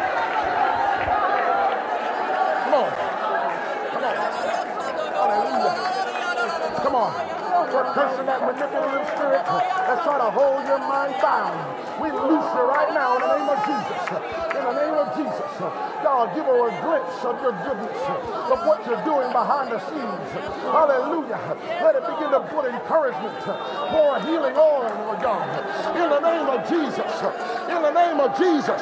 [2.51, 2.91] Come on.
[3.93, 4.15] Come on.
[5.15, 5.75] Hallelujah.
[6.83, 7.11] Come on.
[7.71, 11.55] That person, that manipulative spirit that's trying to hold your mind bound.
[12.01, 14.01] We loose you right now in the name of Jesus.
[14.57, 15.51] In the name of Jesus.
[16.03, 17.99] God, give her a glimpse of your goodness,
[18.51, 20.29] of what you're doing behind the scenes.
[20.71, 21.39] Hallelujah.
[21.83, 23.37] Let it begin to put encouragement,
[23.91, 25.45] pour healing on, Lord God.
[25.95, 27.58] In the name of Jesus.
[27.79, 28.81] In the name of Jesus.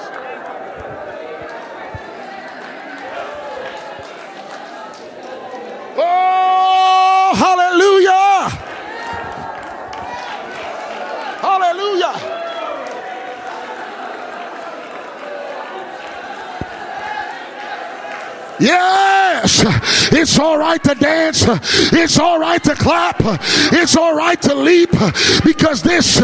[5.95, 8.49] Oh, hallelujah!
[11.43, 12.13] Hallelujah!
[18.59, 19.16] Yes,
[20.11, 21.43] it's all right to dance.
[21.93, 23.17] It's all right to clap.
[23.73, 24.91] It's all right to leap
[25.43, 26.21] because this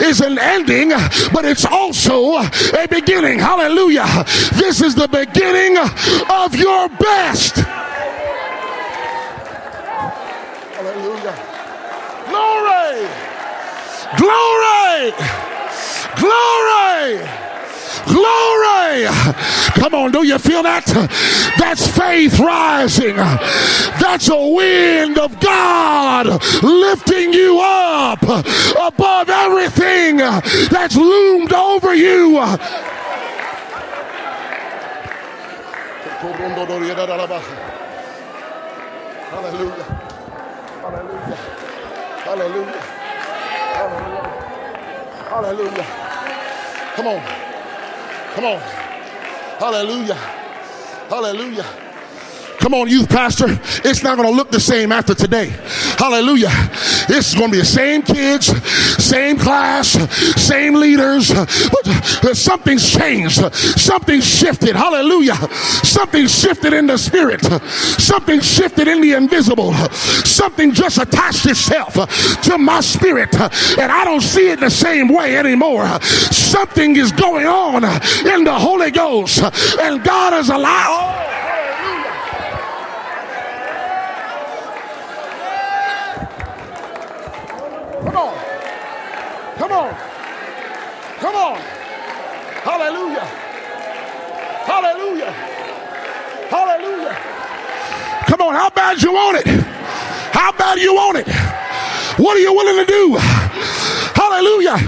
[0.00, 0.90] is an ending,
[1.32, 3.38] but it's also a beginning.
[3.38, 4.24] Hallelujah.
[4.54, 5.78] This is the beginning
[6.30, 7.56] of your best.
[10.76, 11.34] Hallelujah.
[12.28, 13.08] Glory!
[14.16, 15.12] Glory!
[16.16, 17.45] Glory!
[19.76, 20.84] Come on, do you feel that?
[21.58, 23.16] That's faith rising.
[23.16, 26.26] That's a wind of God
[26.62, 32.40] lifting you up above everything that's loomed over you.
[39.30, 39.84] Hallelujah.
[40.80, 41.36] Hallelujah.
[42.24, 42.80] Hallelujah.
[43.76, 44.36] Hallelujah.
[45.28, 45.86] Hallelujah.
[46.96, 47.45] Come on.
[48.36, 48.60] Come on.
[49.58, 50.14] Hallelujah.
[51.08, 51.85] Hallelujah.
[52.58, 53.46] Come on, youth pastor.
[53.84, 55.54] It's not going to look the same after today.
[55.98, 56.50] Hallelujah.
[57.08, 58.46] It's going to be the same kids,
[59.02, 59.90] same class,
[60.40, 63.54] same leaders, but uh, something's changed.
[63.54, 64.74] Something shifted.
[64.74, 65.36] Hallelujah.
[65.84, 67.44] Something shifted in the spirit.
[68.00, 69.72] Something shifted in the invisible.
[70.24, 71.94] Something just attached itself
[72.42, 75.86] to my spirit, and I don't see it the same way anymore.
[76.02, 77.84] Something is going on
[78.26, 79.42] in the Holy Ghost,
[79.80, 81.22] and God is alive.
[88.04, 88.38] Come on.
[89.66, 89.94] Come on.
[91.18, 91.58] Come on.
[92.62, 93.24] Hallelujah.
[94.62, 95.32] Hallelujah.
[96.48, 97.14] Hallelujah.
[98.26, 98.54] Come on.
[98.54, 99.46] How bad you want it?
[100.32, 101.26] How bad you want it?
[102.16, 103.16] What are you willing to do?
[104.14, 104.78] Hallelujah.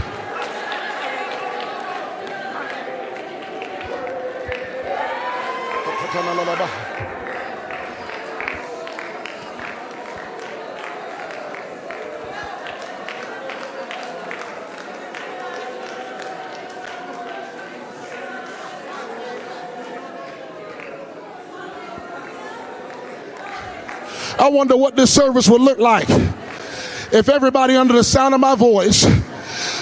[24.49, 28.55] I wonder what this service would look like if everybody under the sound of my
[28.55, 29.05] voice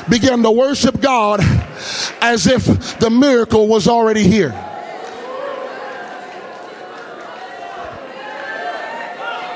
[0.08, 1.38] began to worship God
[2.20, 4.48] as if the miracle was already here.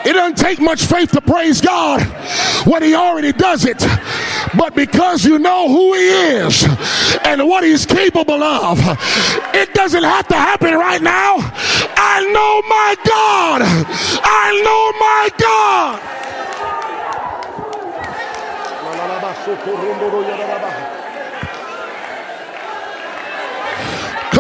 [0.07, 2.03] It doesn't take much faith to praise God
[2.65, 3.83] when He already does it.
[4.57, 6.65] But because you know who He is
[7.25, 8.79] and what He's capable of,
[9.55, 11.37] it doesn't have to happen right now.
[11.97, 13.63] I know my God.
[14.25, 16.21] I know my God.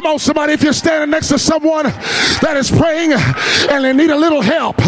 [0.01, 4.09] Come on, somebody, if you're standing next to someone that is praying and they need
[4.09, 4.78] a little help,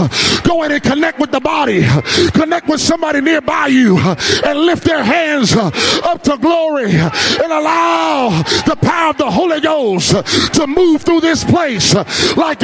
[0.43, 1.85] go ahead and connect with the body.
[2.33, 8.75] Connect with somebody nearby you and lift their hands up to glory and allow the
[8.81, 10.13] power of the Holy Ghost
[10.55, 11.95] to move through this place
[12.35, 12.63] like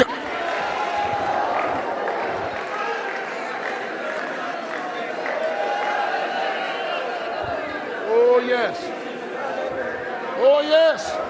[8.10, 8.78] Oh, yes.
[10.40, 11.27] Oh, yes.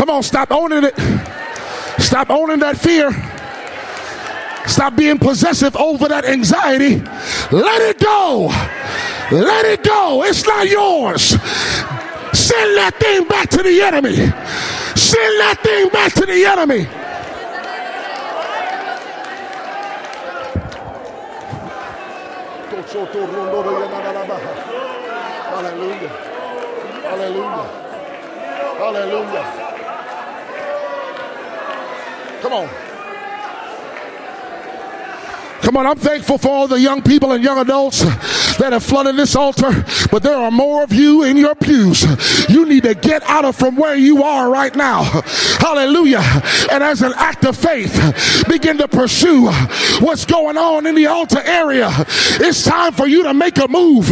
[0.00, 0.94] Come on, stop owning it.
[2.00, 3.12] Stop owning that fear.
[4.66, 7.02] Stop being possessive over that anxiety.
[7.52, 8.46] Let it go.
[9.30, 10.24] Let it go.
[10.24, 11.22] It's not yours.
[12.32, 14.16] Send that thing back to the enemy.
[14.16, 16.84] Send that thing back to the enemy.
[25.52, 26.08] Hallelujah.
[27.04, 27.90] Hallelujah.
[28.78, 29.79] Hallelujah.
[32.40, 32.68] Come on.
[35.60, 38.00] Come on, I'm thankful for all the young people and young adults
[38.56, 42.02] that have flooded this altar, but there are more of you in your pews.
[42.48, 45.04] You need to get out of from where you are right now.
[45.04, 46.22] Hallelujah.
[46.72, 49.50] And as an act of faith, begin to pursue
[50.00, 51.90] what's going on in the altar area.
[52.40, 54.08] It's time for you to make a move.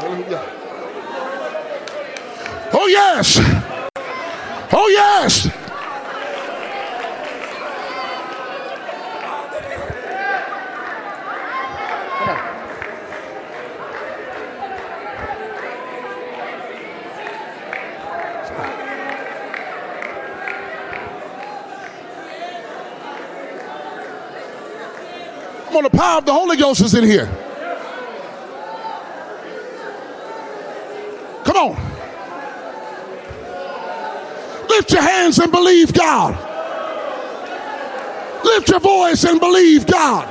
[0.00, 0.58] Hallelujah.
[2.74, 3.38] Oh, yes.
[4.72, 5.46] Oh, yes.
[25.66, 27.26] Come on, the power of the Holy Ghost is in here.
[31.44, 31.76] Come on.
[34.68, 36.36] Lift your hands and believe God.
[38.44, 40.28] Lift your voice and believe God.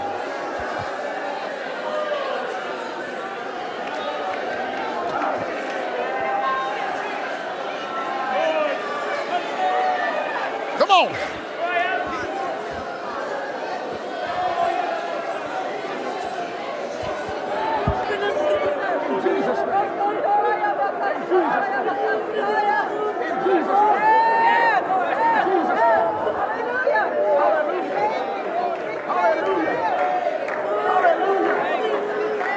[10.77, 11.41] Come on.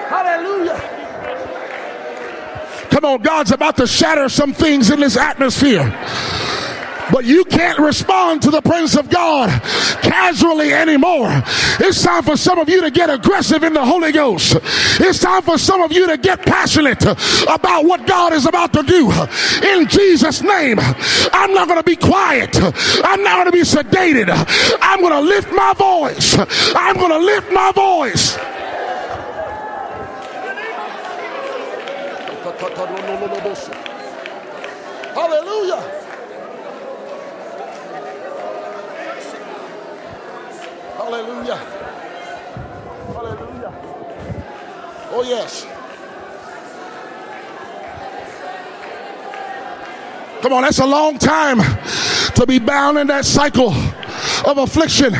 [0.09, 0.77] Hallelujah.
[2.91, 5.91] Come on, God's about to shatter some things in this atmosphere.
[7.12, 9.51] But you can't respond to the presence of God
[10.03, 11.29] casually anymore.
[11.79, 14.57] It's time for some of you to get aggressive in the Holy Ghost.
[15.01, 18.83] It's time for some of you to get passionate about what God is about to
[18.83, 19.12] do.
[19.69, 22.57] In Jesus' name, I'm not going to be quiet.
[22.57, 24.31] I'm not going to be sedated.
[24.81, 26.37] I'm going to lift my voice.
[26.75, 28.39] I'm going to lift my voice.
[35.65, 36.05] Hallelujah.
[40.97, 41.57] Hallelujah.
[43.15, 43.73] Hallelujah.
[45.11, 45.67] Oh, yes.
[50.43, 51.59] Come on, that's a long time
[52.35, 53.73] to be bound in that cycle
[54.47, 55.15] of affliction.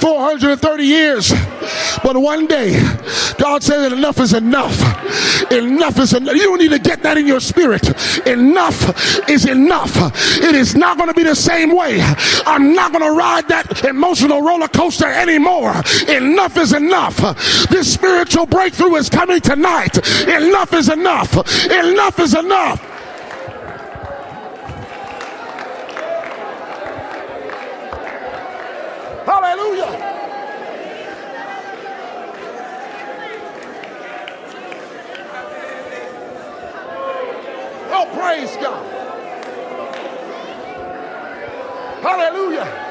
[0.00, 1.32] 430 years.
[2.02, 2.80] But one day,
[3.38, 4.78] God said enough is enough.
[5.50, 6.34] Enough is enough.
[6.34, 7.86] You need to get that in your spirit.
[8.26, 9.92] Enough is enough.
[10.38, 12.00] It is not going to be the same way.
[12.46, 15.74] I'm not going to ride that emotional roller coaster anymore.
[16.08, 17.16] Enough is enough.
[17.68, 19.96] This spiritual breakthrough is coming tonight.
[20.28, 21.34] Enough is enough.
[21.66, 22.97] Enough is enough.
[29.48, 29.86] Hallelujah.
[37.90, 38.84] Oh, praise God.
[42.02, 42.87] Hallelujah.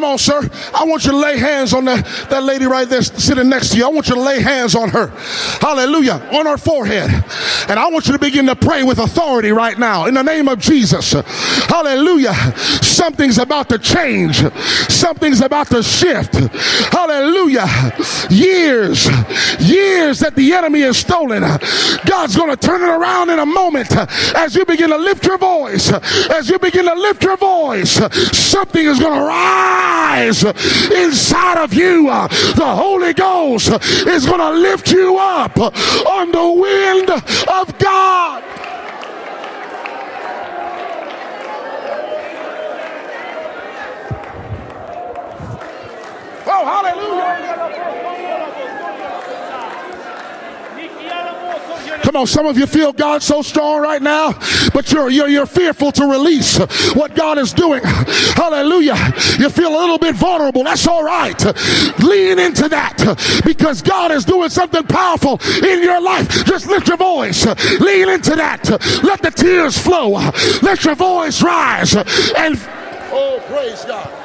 [0.00, 0.48] Come on, sir.
[0.72, 3.76] I want you to lay hands on that, that lady right there sitting next to
[3.76, 3.84] you.
[3.84, 5.08] I want you to lay hands on her.
[5.60, 6.26] Hallelujah.
[6.32, 7.10] On her forehead.
[7.68, 10.48] And I want you to begin to pray with authority right now in the name
[10.48, 11.12] of Jesus.
[11.12, 12.32] Hallelujah.
[12.80, 14.38] Something's about to change.
[14.88, 16.34] Something's about to shift.
[16.34, 17.66] Hallelujah.
[18.30, 19.04] Years,
[19.60, 21.42] years that the enemy has stolen.
[22.06, 23.94] God's going to turn it around in a moment
[24.34, 25.92] as you begin to lift your voice.
[26.30, 28.00] As you begin to lift your voice,
[28.32, 29.26] something is going to
[29.90, 32.08] rise inside of you.
[32.08, 33.70] Uh, the Holy Ghost
[34.06, 38.42] is going to lift you up on the wind of God.
[46.52, 47.79] Oh, hallelujah.
[52.10, 54.32] Come on, some of you feel God so strong right now,
[54.74, 56.58] but you're, you're, you're fearful to release
[56.96, 57.82] what God is doing.
[57.84, 58.96] Hallelujah.
[59.38, 60.64] You feel a little bit vulnerable.
[60.64, 61.40] That's all right.
[62.00, 66.44] Lean into that because God is doing something powerful in your life.
[66.46, 67.46] Just lift your voice.
[67.78, 68.68] Lean into that.
[69.04, 70.14] Let the tears flow.
[70.62, 71.94] Let your voice rise.
[71.94, 72.60] And
[73.12, 74.19] oh, praise God.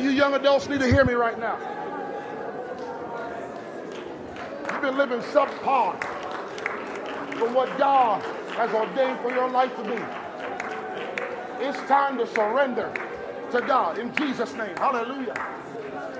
[0.00, 1.58] Of you young adults need to hear me right now.
[4.70, 6.00] You've been living subpar
[7.38, 8.22] from what God
[8.56, 10.02] has ordained for your life to be.
[11.64, 12.92] It's time to surrender
[13.52, 14.74] to God in Jesus' name.
[14.76, 15.34] Hallelujah.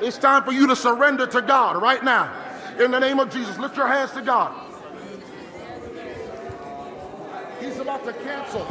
[0.02, 2.32] It's time for you to surrender to God right now.
[2.78, 4.54] In the name of Jesus, lift your hands to God.
[7.60, 8.66] He's about to cancel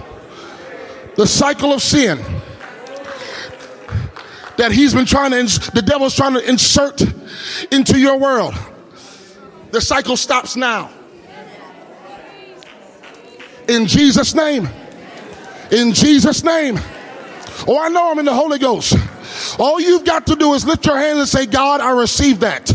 [1.15, 2.19] the cycle of sin
[4.59, 7.01] that he's been trying to, the devil's trying to insert
[7.71, 8.53] into your world.
[9.71, 10.89] The cycle stops now.
[13.69, 14.67] In Jesus' name.
[15.71, 16.77] In Jesus' name.
[17.67, 18.97] Oh, I know I'm in the Holy Ghost.
[19.57, 22.69] All you've got to do is lift your hands and say, God, I receive that.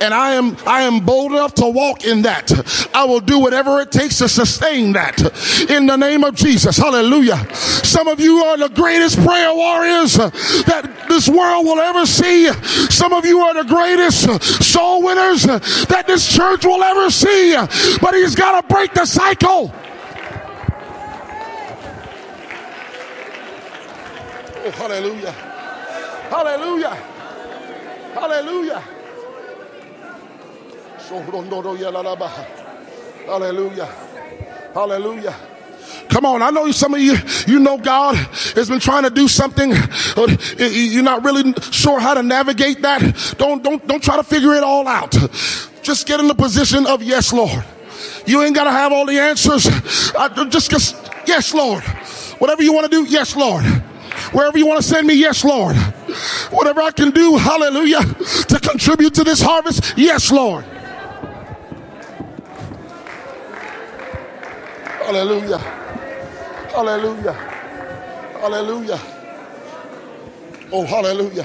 [0.00, 2.52] And I am, I am bold enough to walk in that.
[2.94, 5.20] I will do whatever it takes to sustain that
[5.68, 6.76] in the name of Jesus.
[6.76, 7.52] Hallelujah.
[7.54, 12.52] Some of you are the greatest prayer warriors that this world will ever see.
[12.90, 17.54] Some of you are the greatest soul winners that this church will ever see.
[18.00, 19.72] But he's got to break the cycle.
[24.60, 25.32] Oh, hallelujah.
[26.28, 26.94] Hallelujah.
[28.14, 28.82] Hallelujah.
[33.26, 33.88] Hallelujah.
[34.74, 35.57] Hallelujah.
[36.08, 37.16] Come on, I know some of you,
[37.46, 39.72] you know God has been trying to do something.
[40.58, 43.34] You're not really sure how to navigate that.
[43.38, 45.14] Don't, don't, don't try to figure it all out.
[45.82, 47.64] Just get in the position of yes, Lord.
[48.26, 49.64] You ain't got to have all the answers.
[50.50, 51.82] Just, just, yes, Lord.
[52.38, 53.64] Whatever you want to do, yes, Lord.
[54.32, 55.76] Wherever you want to send me, yes, Lord.
[56.50, 60.64] Whatever I can do, hallelujah, to contribute to this harvest, yes, Lord.
[65.04, 65.87] Hallelujah.
[66.78, 67.32] Hallelujah.
[68.40, 69.00] Hallelujah.
[70.70, 71.44] Oh, hallelujah.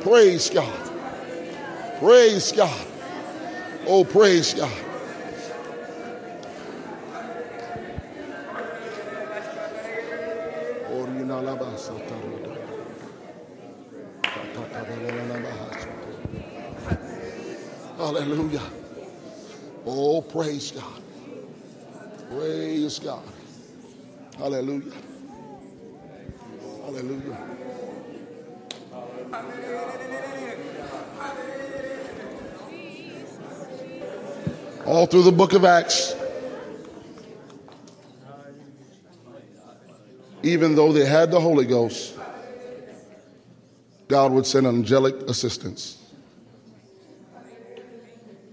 [0.00, 0.90] Praise God.
[1.98, 2.86] Praise God.
[3.86, 4.72] Oh, praise God.
[17.98, 18.62] Hallelujah.
[19.84, 21.02] Oh, praise God.
[22.30, 23.41] Praise God.
[24.42, 24.90] Hallelujah.
[26.84, 27.38] Hallelujah.
[34.84, 36.16] All through the book of Acts,
[40.42, 42.18] even though they had the Holy Ghost,
[44.08, 46.02] God would send angelic assistance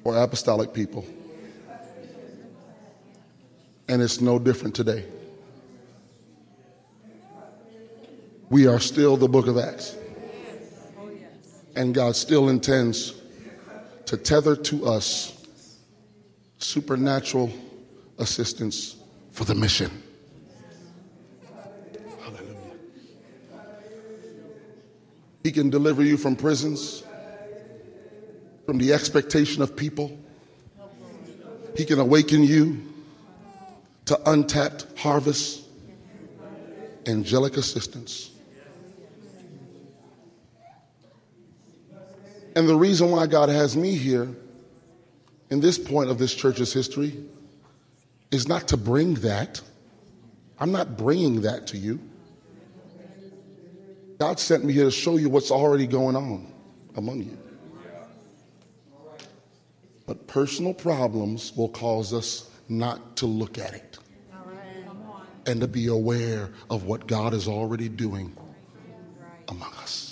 [0.04, 1.04] or apostolic people.
[3.88, 5.06] And it's no different today.
[8.50, 9.96] We are still the book of Acts.
[11.76, 13.14] And God still intends
[14.06, 15.46] to tether to us
[16.58, 17.52] supernatural
[18.18, 18.96] assistance
[19.32, 19.92] for the mission.
[22.22, 22.56] Hallelujah.
[25.44, 27.04] He can deliver you from prisons,
[28.66, 30.18] from the expectation of people.
[31.78, 32.84] He can awaken you
[34.06, 35.64] to untapped harvest,
[37.06, 38.29] angelic assistance.
[42.56, 44.30] And the reason why God has me here
[45.50, 47.24] in this point of this church's history
[48.32, 49.62] is not to bring that.
[50.60, 52.00] I'm not bringing that to you.
[54.20, 56.52] God sent me here to show you what's already going on
[56.96, 57.38] among you.
[60.06, 63.98] But personal problems will cause us not to look at it
[65.46, 68.36] and to be aware of what God is already doing
[69.48, 70.09] among us.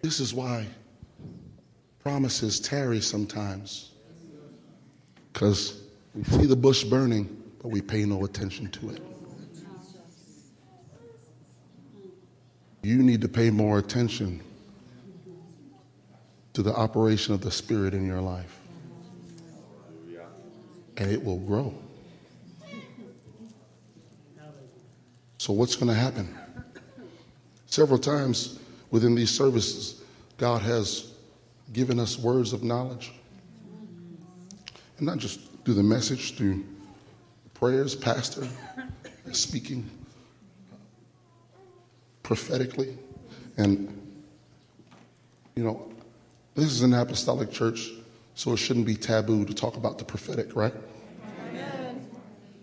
[0.00, 0.66] This is why
[2.00, 3.90] promises tarry sometimes
[5.32, 5.80] because
[6.14, 9.02] we see the bush burning, but we pay no attention to it.
[12.82, 14.42] You need to pay more attention
[16.54, 18.58] to the operation of the Spirit in your life,
[20.96, 21.72] and it will grow.
[25.38, 26.36] So, what's going to happen?
[27.66, 28.57] Several times
[28.90, 30.02] within these services,
[30.36, 31.12] God has
[31.72, 33.12] given us words of knowledge.
[34.98, 36.64] And not just through the message, through
[37.54, 38.48] prayers, pastor,
[39.32, 39.88] speaking
[42.22, 42.96] prophetically.
[43.56, 43.88] And,
[45.54, 45.90] you know,
[46.54, 47.90] this is an apostolic church,
[48.34, 50.74] so it shouldn't be taboo to talk about the prophetic, right?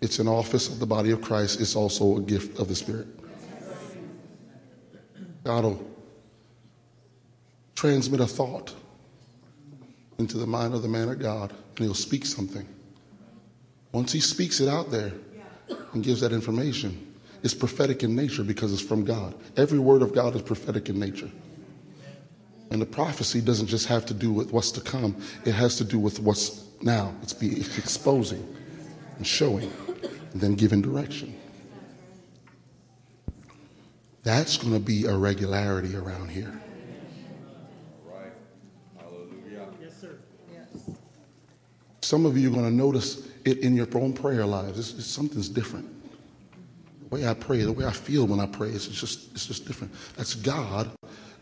[0.02, 1.60] It's an office of the body of Christ.
[1.60, 3.08] It's also a gift of the Spirit.
[5.44, 5.95] God will
[7.76, 8.74] transmit a thought
[10.18, 12.68] into the mind of the man of God, and he'll speak something.
[13.92, 15.12] Once he speaks it out there
[15.94, 19.36] and gives that information, it's prophetic in nature because it's from God.
[19.58, 21.30] Every word of God is prophetic in nature.
[22.72, 25.16] And the prophecy doesn't just have to do with what's to come,
[25.46, 27.14] it has to do with what's now.
[27.22, 28.46] It's be exposing
[29.18, 29.72] and showing
[30.34, 31.40] and then giving direction.
[34.24, 36.60] That's going to be a regularity around here.
[42.06, 44.78] Some of you are going to notice it in your own prayer lives.
[44.78, 45.90] It's, it's, something's different.
[47.02, 49.66] The way I pray, the way I feel when I pray, it's just, it's just
[49.66, 49.92] different.
[50.16, 50.92] That's God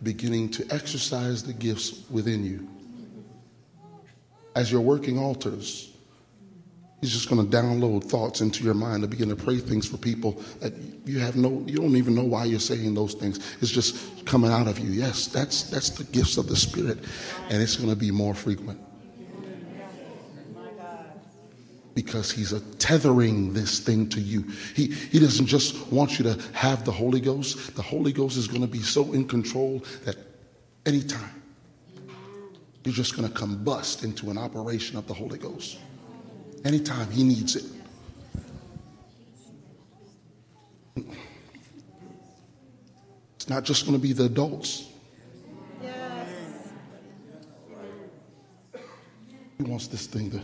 [0.03, 2.65] beginning to exercise the gifts within you.
[4.55, 5.89] As you're working altars,
[7.01, 9.97] He's just going to download thoughts into your mind to begin to pray things for
[9.97, 10.71] people that
[11.03, 13.57] you have no, you don't even know why you're saying those things.
[13.61, 14.91] It's just coming out of you.
[14.91, 16.99] Yes, that's that's the gifts of the Spirit,
[17.49, 18.79] and it's going to be more frequent
[21.95, 24.43] because he's tethering this thing to you.
[24.75, 27.75] He, he doesn't just want you to have the Holy Ghost.
[27.75, 30.17] The Holy Ghost is going to be so in control that
[30.85, 31.41] anytime
[32.83, 35.77] you're just going to combust into an operation of the Holy Ghost.
[36.65, 37.65] Anytime he needs it.
[43.35, 44.89] It's not just going to be the adults.
[45.81, 46.29] Yes.
[49.57, 50.41] He wants this thing to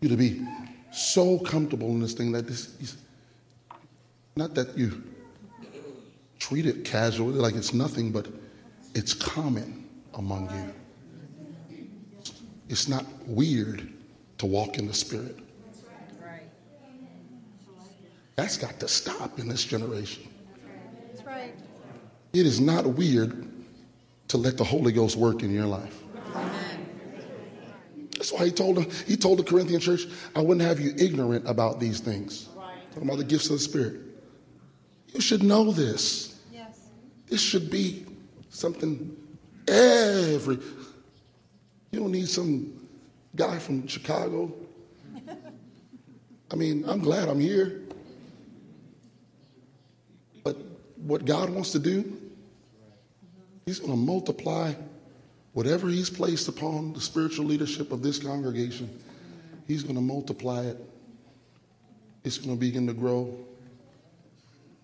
[0.00, 0.46] you to be
[0.90, 2.96] so comfortable in this thing that this is
[4.36, 5.02] not that you
[6.38, 8.26] treat it casually like it's nothing, but
[8.94, 11.78] it's common among you.
[12.68, 13.92] It's not weird
[14.38, 15.38] to walk in the Spirit.
[18.36, 20.28] That's got to stop in this generation.
[21.10, 21.54] That's right.
[22.32, 23.48] It is not weird
[24.28, 26.04] to let the Holy Ghost work in your life.
[28.18, 30.02] That's why he told he told the Corinthian church,
[30.36, 32.50] I wouldn't have you ignorant about these things.
[32.54, 32.74] Right.
[32.92, 33.94] Talking about the gifts of the Spirit.
[35.14, 36.38] You should know this.
[36.52, 36.90] Yes.
[37.28, 38.04] This should be
[38.50, 39.16] something
[39.66, 40.58] every
[41.90, 42.88] you don't need some
[43.34, 44.52] guy from Chicago.
[46.50, 47.82] I mean, I'm glad I'm here.
[50.44, 50.56] But
[50.96, 52.20] what God wants to do,
[53.66, 54.74] He's going to multiply
[55.52, 58.88] Whatever He's placed upon the spiritual leadership of this congregation,
[59.66, 60.78] He's going to multiply it.
[62.24, 63.34] It's going to begin to grow.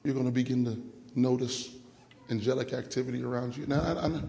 [0.02, 0.82] You're going to begin to
[1.14, 1.70] notice
[2.30, 3.66] angelic activity around you.
[3.66, 4.20] Now, I, I,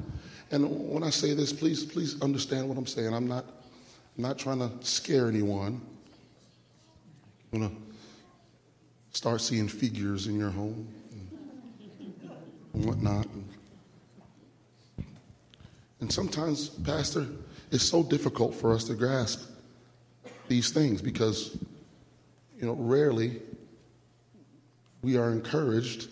[0.51, 3.13] and when I say this, please, please understand what I'm saying.
[3.13, 3.45] I'm not,
[4.17, 5.81] not trying to scare anyone.
[7.51, 7.75] I'm going to
[9.11, 10.87] start seeing figures in your home
[12.73, 13.25] and whatnot.
[13.27, 13.47] And
[15.99, 17.27] and sometimes, Pastor,
[17.71, 19.49] it's so difficult for us to grasp
[20.47, 21.57] these things because,
[22.59, 23.41] you know, rarely
[25.01, 26.09] we are encouraged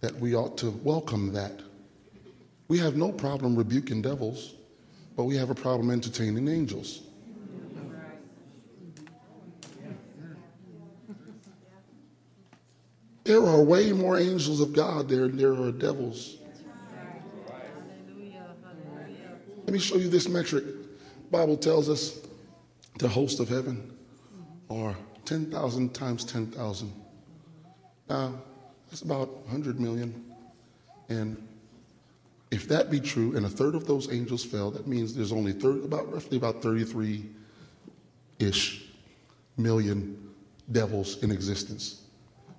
[0.00, 1.60] that we ought to welcome that.
[2.68, 4.54] We have no problem rebuking devils,
[5.16, 7.02] but we have a problem entertaining angels.
[13.24, 16.38] There are way more angels of God there than there are devils.
[16.40, 16.48] Let
[19.78, 20.64] me show you this metric.
[21.30, 22.18] Bible tells us
[22.98, 23.96] the host of heaven
[24.68, 26.92] are 10,000 times 10,000.
[28.08, 28.34] Now,
[28.90, 30.24] that's about 100 million.
[31.08, 31.46] And
[32.50, 35.52] if that be true, and a third of those angels fell, that means there's only
[35.52, 37.24] third, about roughly about 33
[38.40, 38.84] ish
[39.56, 40.34] million
[40.72, 42.02] devils in existence.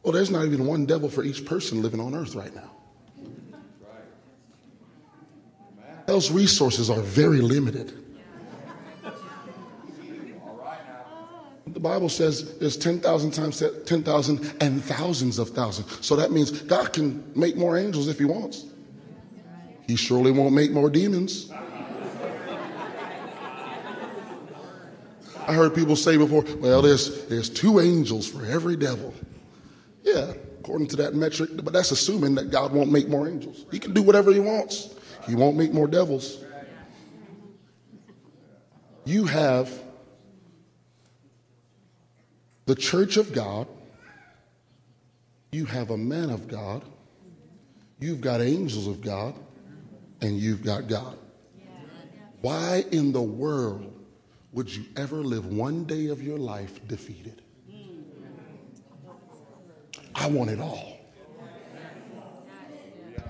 [0.03, 2.71] Well, there's not even one devil for each person living on earth right now.
[6.09, 7.93] Those resources are very limited.
[11.67, 16.03] The Bible says there's 10,000 times 10,000 and thousands of thousands.
[16.03, 18.65] So that means God can make more angels if he wants.
[19.85, 21.51] He surely won't make more demons.
[25.47, 29.13] I heard people say before, well, there's, there's two angels for every devil.
[30.01, 33.67] Yeah, according to that metric, but that's assuming that God won't make more angels.
[33.69, 34.95] He can do whatever he wants.
[35.29, 36.43] He won't make more devils.
[39.05, 39.71] You have
[42.65, 43.67] the church of God,
[45.51, 46.83] you have a man of God,
[47.99, 49.35] you've got angels of God,
[50.21, 51.17] and you've got God.
[52.41, 53.93] Why in the world
[54.51, 57.43] would you ever live one day of your life defeated?
[60.15, 60.98] I want it all.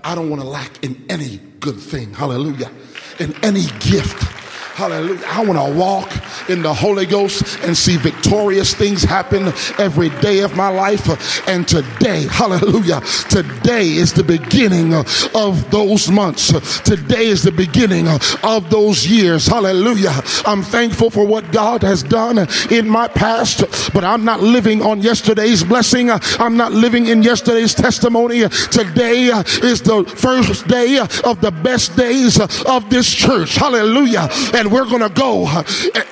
[0.04, 2.14] I don't want to lack in any good thing.
[2.14, 2.70] Hallelujah.
[3.18, 4.49] In any gift.
[4.80, 5.26] Hallelujah.
[5.26, 6.10] I want to walk
[6.48, 9.48] in the Holy Ghost and see victorious things happen
[9.78, 11.46] every day of my life.
[11.46, 16.80] And today, hallelujah, today is the beginning of those months.
[16.80, 18.08] Today is the beginning
[18.42, 19.46] of those years.
[19.46, 20.22] Hallelujah.
[20.46, 22.38] I'm thankful for what God has done
[22.70, 26.10] in my past, but I'm not living on yesterday's blessing.
[26.10, 28.48] I'm not living in yesterday's testimony.
[28.48, 29.24] Today
[29.62, 33.56] is the first day of the best days of this church.
[33.56, 34.26] Hallelujah.
[34.54, 35.64] And we're going to go uh,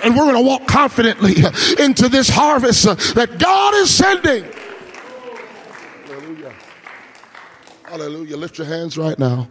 [0.05, 1.35] and we're going to walk confidently
[1.79, 4.45] into this harvest that God is sending.
[6.07, 6.55] Hallelujah.
[7.85, 8.37] Hallelujah.
[8.37, 9.49] Lift your hands right now.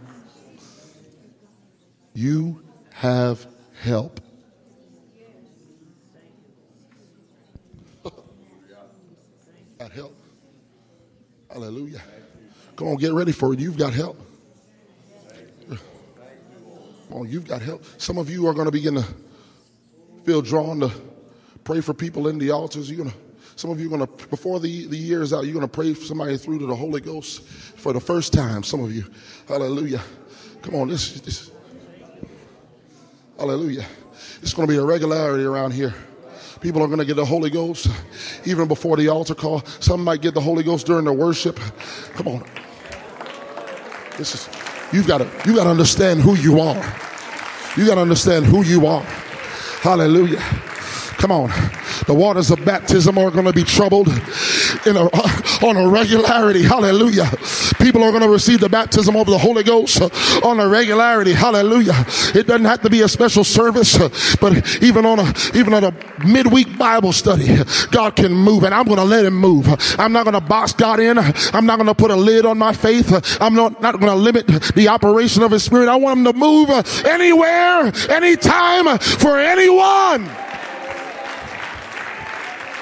[2.14, 2.62] You
[2.92, 3.46] have
[3.82, 4.20] help.
[9.78, 10.16] got help.
[11.50, 12.02] Hallelujah.
[12.76, 13.60] Come on, get ready for it.
[13.60, 14.27] You've got help.
[17.10, 17.84] Oh, you've got help.
[17.98, 19.04] Some of you are going to begin to
[20.24, 20.92] feel drawn to
[21.64, 22.90] pray for people in the altars.
[22.90, 23.16] You're going to,
[23.56, 25.68] some of you are going to, before the, the year is out, you're going to
[25.68, 28.62] pray for somebody through to the Holy Ghost for the first time.
[28.62, 29.04] Some of you.
[29.46, 30.02] Hallelujah.
[30.62, 31.50] Come on, this, this.
[33.38, 33.86] Hallelujah.
[34.42, 35.94] It's going to be a regularity around here.
[36.60, 37.86] People are going to get the Holy Ghost
[38.44, 39.64] even before the altar call.
[39.80, 41.58] Some might get the Holy Ghost during the worship.
[42.14, 42.44] Come on.
[44.16, 44.57] This is
[44.92, 46.82] You've got to, you got to understand who you are.
[47.76, 49.02] You got to understand who you are.
[49.82, 50.40] Hallelujah.
[51.18, 51.50] Come on.
[52.06, 54.08] The waters of baptism are going to be troubled
[54.86, 55.04] in a,
[55.66, 56.62] on a regularity.
[56.62, 57.30] Hallelujah.
[57.80, 60.08] People are going to receive the baptism of the Holy Ghost uh,
[60.44, 61.32] on a regularity.
[61.32, 62.04] Hallelujah.
[62.34, 64.08] It doesn't have to be a special service, uh,
[64.40, 65.94] but even on a, even on a
[66.24, 67.58] midweek Bible study,
[67.90, 69.66] God can move and I'm going to let him move.
[69.98, 71.18] I'm not going to box God in.
[71.18, 73.40] I'm not going to put a lid on my faith.
[73.40, 75.88] I'm not, not going to limit the operation of his spirit.
[75.88, 80.24] I want him to move uh, anywhere, anytime for anyone.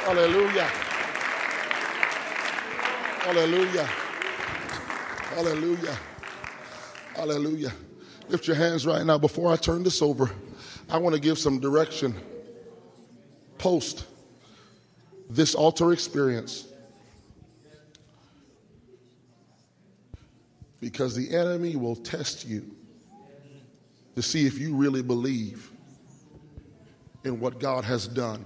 [0.04, 0.85] Hallelujah.
[3.26, 3.82] Hallelujah.
[5.34, 5.98] Hallelujah.
[7.16, 7.72] Hallelujah.
[8.28, 9.18] Lift your hands right now.
[9.18, 10.30] Before I turn this over,
[10.88, 12.14] I want to give some direction
[13.58, 14.04] post
[15.28, 16.68] this altar experience.
[20.78, 22.76] Because the enemy will test you
[24.14, 25.72] to see if you really believe
[27.24, 28.44] in what God has done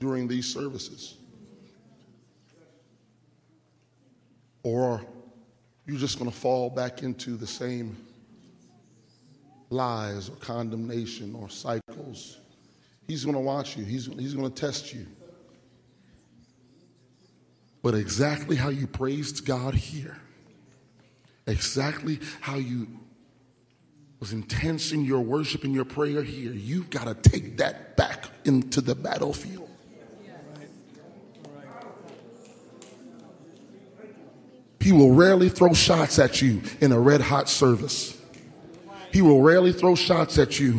[0.00, 1.16] during these services?
[4.62, 5.02] Or
[5.86, 7.96] you're just going to fall back into the same
[9.70, 12.38] lies or condemnation or cycles.
[13.06, 15.06] He's going to watch you, he's, he's going to test you.
[17.82, 20.18] But exactly how you praised God here,
[21.46, 22.88] exactly how you
[24.20, 28.26] was intense in your worship and your prayer here, you've got to take that back
[28.44, 29.59] into the battlefield.
[34.80, 38.19] He will rarely throw shots at you in a red hot service.
[39.12, 40.72] He will rarely throw shots at you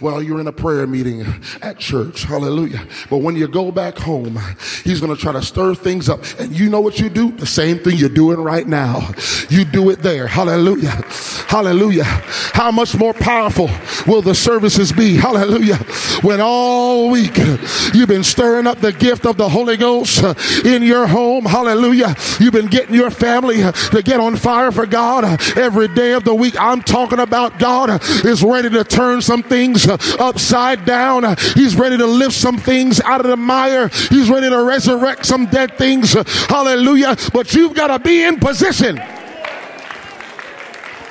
[0.00, 1.24] while you're in a prayer meeting
[1.60, 2.24] at church.
[2.24, 2.86] Hallelujah.
[3.10, 4.38] But when you go back home,
[4.84, 6.20] he's going to try to stir things up.
[6.38, 7.32] And you know what you do?
[7.32, 9.10] The same thing you're doing right now.
[9.50, 10.26] You do it there.
[10.26, 11.02] Hallelujah.
[11.48, 12.04] Hallelujah.
[12.04, 13.68] How much more powerful
[14.06, 15.16] will the services be?
[15.16, 15.76] Hallelujah.
[16.22, 17.36] When all week
[17.92, 20.22] you've been stirring up the gift of the Holy Ghost
[20.64, 21.44] in your home.
[21.44, 22.14] Hallelujah.
[22.40, 25.24] You've been getting your family to get on fire for God
[25.56, 26.54] every day of the week.
[26.58, 31.24] I'm talking about God God is ready to turn some things upside down.
[31.54, 33.88] He's ready to lift some things out of the mire.
[33.88, 36.12] He's ready to resurrect some dead things.
[36.48, 37.16] Hallelujah.
[37.32, 38.96] But you've got to be in position.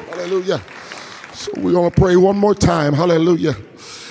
[0.07, 0.61] Hallelujah.
[1.34, 2.94] So we're going to pray one more time.
[2.94, 3.57] Hallelujah.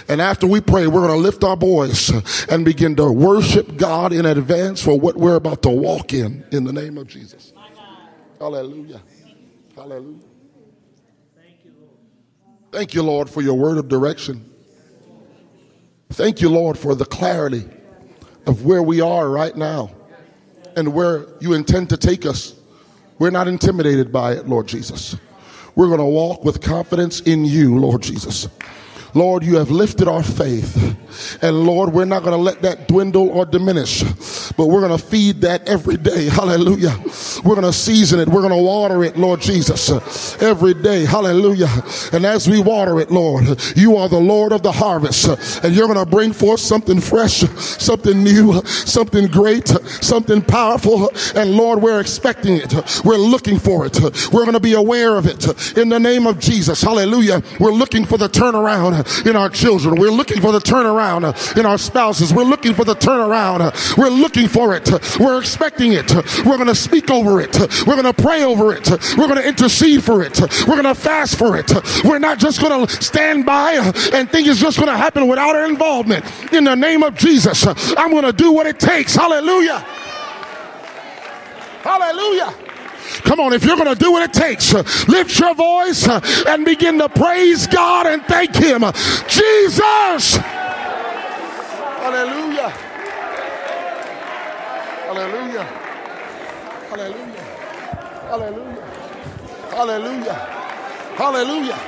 [0.08, 2.10] And after we pray, we're going to lift our voice
[2.50, 6.64] and begin to worship God in advance for what we're about to walk in, in
[6.64, 7.54] the name of Jesus.
[8.38, 9.00] Hallelujah.
[9.74, 10.31] Hallelujah.
[12.72, 14.50] Thank you, Lord, for your word of direction.
[16.08, 17.68] Thank you, Lord, for the clarity
[18.46, 19.90] of where we are right now
[20.74, 22.54] and where you intend to take us.
[23.18, 25.18] We're not intimidated by it, Lord Jesus.
[25.74, 28.48] We're going to walk with confidence in you, Lord Jesus.
[29.12, 30.96] Lord, you have lifted our faith.
[31.40, 34.02] And Lord, we're not going to let that dwindle or diminish,
[34.52, 36.26] but we're going to feed that every day.
[36.28, 36.96] Hallelujah.
[37.44, 38.28] We're going to season it.
[38.28, 39.90] We're going to water it, Lord Jesus,
[40.42, 41.04] every day.
[41.04, 41.68] Hallelujah.
[42.12, 43.44] And as we water it, Lord,
[43.76, 45.28] you are the Lord of the harvest
[45.62, 51.10] and you're going to bring forth something fresh, something new, something great, something powerful.
[51.34, 52.72] And Lord, we're expecting it.
[53.04, 54.00] We're looking for it.
[54.32, 56.82] We're going to be aware of it in the name of Jesus.
[56.82, 57.42] Hallelujah.
[57.60, 59.96] We're looking for the turnaround in our children.
[59.96, 62.32] We're looking for the turnaround Uh, in our spouses.
[62.32, 63.60] We're looking for the turnaround.
[63.60, 64.90] Uh, we're looking for it.
[64.92, 66.14] Uh, we're expecting it.
[66.46, 67.58] We're going to speak over it.
[67.86, 68.88] We're going to pray over it.
[69.18, 70.40] We're going to intercede for it.
[70.40, 71.72] We're going to fast for it.
[72.04, 73.72] We're not just going to stand by
[74.12, 76.24] and think it's just going to happen without our involvement.
[76.52, 79.16] In the name of Jesus, I'm going to do what it takes.
[79.16, 79.80] Hallelujah.
[81.82, 82.54] Hallelujah.
[83.24, 84.72] Come on, if you're going to do what it takes,
[85.08, 88.84] lift your voice and begin to praise God and thank Him.
[89.28, 90.38] Jesus.
[92.02, 92.68] Hallelujah.
[95.06, 95.64] Hallelujah.
[96.90, 97.44] Hallelujah.
[98.28, 98.84] Hallelujah.
[99.70, 100.34] Hallelujah.
[101.14, 101.78] Hallelujah.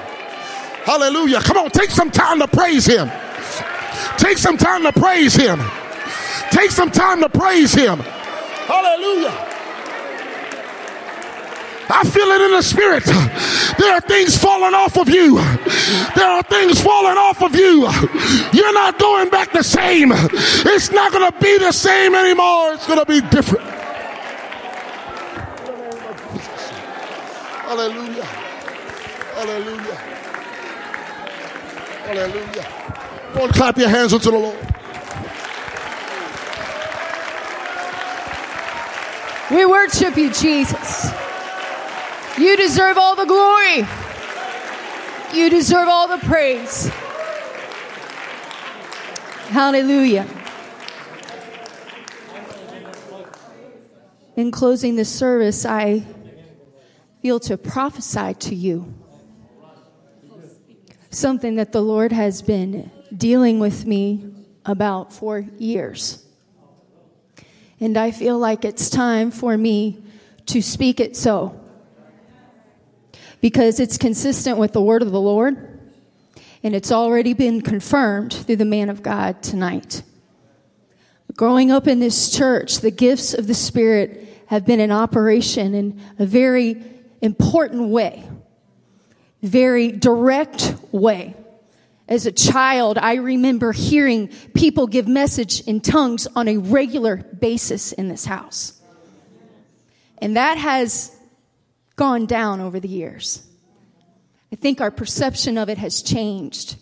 [0.85, 1.41] Hallelujah.
[1.41, 3.11] Come on, take some time to praise Him.
[4.17, 5.61] Take some time to praise Him.
[6.53, 7.99] Take some time to praise Him.
[7.99, 9.54] Hallelujah.
[11.89, 13.05] I feel it in the spirit.
[13.79, 15.37] There are things falling off of you.
[16.15, 17.89] There are things falling off of you.
[18.53, 20.11] You're not going back the same.
[20.13, 22.75] It's not going to be the same anymore.
[22.75, 23.65] It's going to be different.
[27.65, 28.25] Hallelujah.
[29.35, 29.95] Hallelujah.
[32.05, 32.67] Hallelujah.
[33.35, 34.75] Go and clap your hands unto the Lord.
[39.51, 41.11] We worship you, Jesus.
[42.39, 43.87] You deserve all the glory.
[45.33, 46.89] You deserve all the praise.
[49.49, 50.27] Hallelujah.
[54.35, 56.03] In closing this service, I
[57.23, 58.93] feel to prophesy to you
[61.11, 64.35] something that the Lord has been dealing with me
[64.65, 66.27] about for years.
[67.79, 70.03] And I feel like it's time for me
[70.47, 71.64] to speak it so.
[73.45, 75.55] Because it's consistent with the word of the Lord,
[76.63, 80.03] and it's already been confirmed through the man of God tonight.
[81.37, 86.01] Growing up in this church, the gifts of the Spirit have been in operation in
[86.19, 86.83] a very
[87.21, 88.25] important way,
[89.43, 91.35] very direct way.
[92.09, 97.93] As a child, I remember hearing people give message in tongues on a regular basis
[97.93, 98.81] in this house.
[100.17, 101.14] And that has
[101.97, 103.47] gone down over the years.
[104.53, 106.77] I think our perception of it has changed.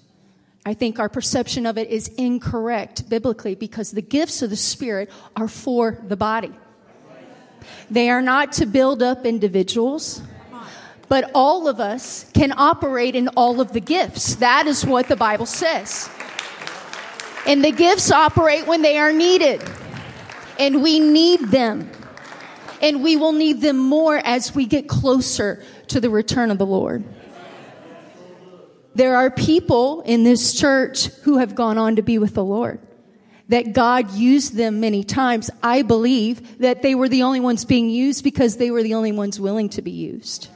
[0.65, 5.11] I think our perception of it is incorrect biblically because the gifts of the Spirit
[5.35, 6.53] are for the body.
[7.91, 10.23] They are not to build up individuals
[11.13, 14.37] but all of us can operate in all of the gifts.
[14.37, 16.09] That is what the Bible says.
[17.47, 19.63] And the gifts operate when they are needed.
[20.59, 21.91] And we need them.
[22.83, 26.67] And we will need them more as we get closer to the return of the
[26.67, 27.05] Lord.
[28.95, 32.81] There are people in this church who have gone on to be with the Lord.
[33.49, 35.51] That God used them many times.
[35.63, 39.13] I believe that they were the only ones being used because they were the only
[39.13, 40.49] ones willing to be used.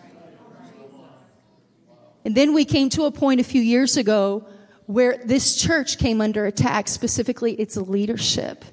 [2.24, 4.48] And then we came to a point a few years ago
[4.86, 8.64] where this church came under attack, specifically its leadership.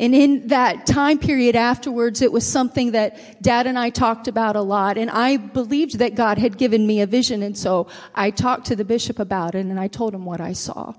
[0.00, 4.56] And in that time period afterwards, it was something that dad and I talked about
[4.56, 4.98] a lot.
[4.98, 7.42] And I believed that God had given me a vision.
[7.42, 10.52] And so I talked to the bishop about it and I told him what I
[10.52, 10.94] saw.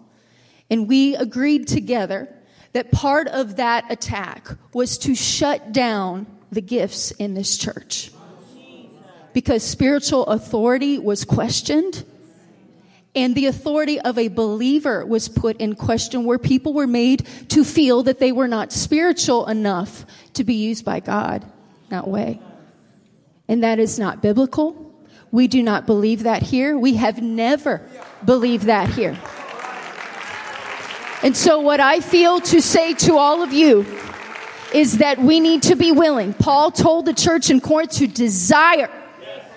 [0.70, 2.34] And we agreed together
[2.72, 8.12] that part of that attack was to shut down the gifts in this church
[9.34, 12.06] because spiritual authority was questioned
[13.16, 17.64] and the authority of a believer was put in question where people were made to
[17.64, 21.46] feel that they were not spiritual enough to be used by God
[21.90, 22.40] that way.
[23.48, 24.82] And that is not biblical.
[25.32, 26.78] We do not believe that here.
[26.78, 27.82] We have never
[28.24, 29.18] believed that here.
[31.24, 33.86] And so, what I feel to say to all of you
[34.74, 36.34] is that we need to be willing.
[36.34, 38.92] Paul told the church in Corinth to desire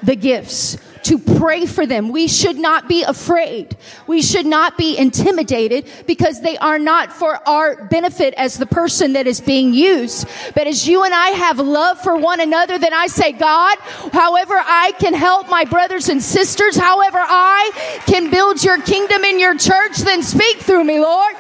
[0.02, 0.78] the gifts,
[1.08, 2.10] to pray for them.
[2.10, 3.76] We should not be afraid.
[4.06, 9.14] We should not be intimidated because they are not for our benefit as the person
[9.14, 10.28] that is being used.
[10.54, 13.78] But as you and I have love for one another, then I say, God,
[14.12, 17.70] however I can help my brothers and sisters, however I
[18.06, 21.34] can build your kingdom in your church, then speak through me, Lord.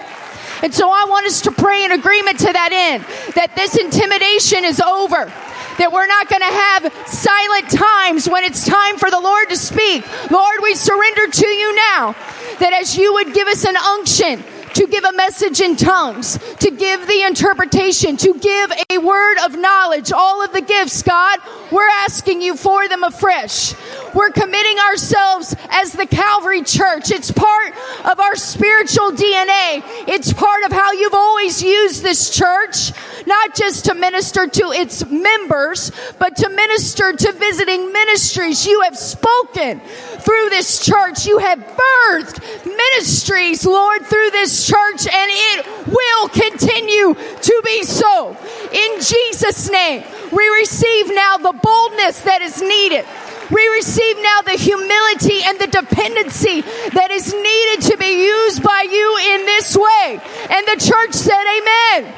[0.62, 3.04] And so I want us to pray in agreement to that end
[3.34, 5.30] that this intimidation is over
[5.78, 9.56] that we're not going to have silent times when it's time for the Lord to
[9.56, 10.04] speak.
[10.30, 12.12] Lord, we surrender to you now
[12.60, 14.42] that as you would give us an unction
[14.74, 19.58] to give a message in tongues, to give the interpretation, to give a word of
[19.58, 21.40] knowledge, all of the gifts, God,
[21.72, 23.74] we're asking you for them afresh.
[24.14, 27.10] We're committing ourselves as the Calvary Church.
[27.10, 27.74] It's part
[28.04, 29.82] of our spiritual DNA.
[30.06, 32.92] It's part of how you've always used this church,
[33.28, 38.66] not just to minister to its members, but to minister to visiting ministries.
[38.66, 41.26] You have spoken through this church.
[41.26, 48.36] You have birthed ministries, Lord, through this church, and it will continue to be so.
[48.72, 53.04] In Jesus' name, we receive now the boldness that is needed.
[53.50, 56.60] We receive now the humility and the dependency
[56.92, 60.20] that is needed to be used by you in this way.
[60.50, 62.14] And the church said, Amen.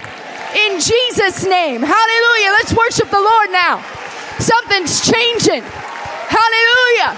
[0.56, 1.82] In Jesus' name.
[1.82, 2.50] Hallelujah.
[2.58, 3.82] Let's worship the Lord now.
[4.38, 5.62] Something's changing.
[5.62, 7.12] Hallelujah.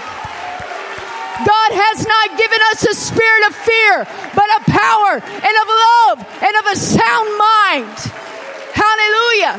[1.41, 4.05] God has not given us a spirit of fear,
[4.35, 7.97] but of power and of love and of a sound mind.
[8.73, 9.57] Hallelujah.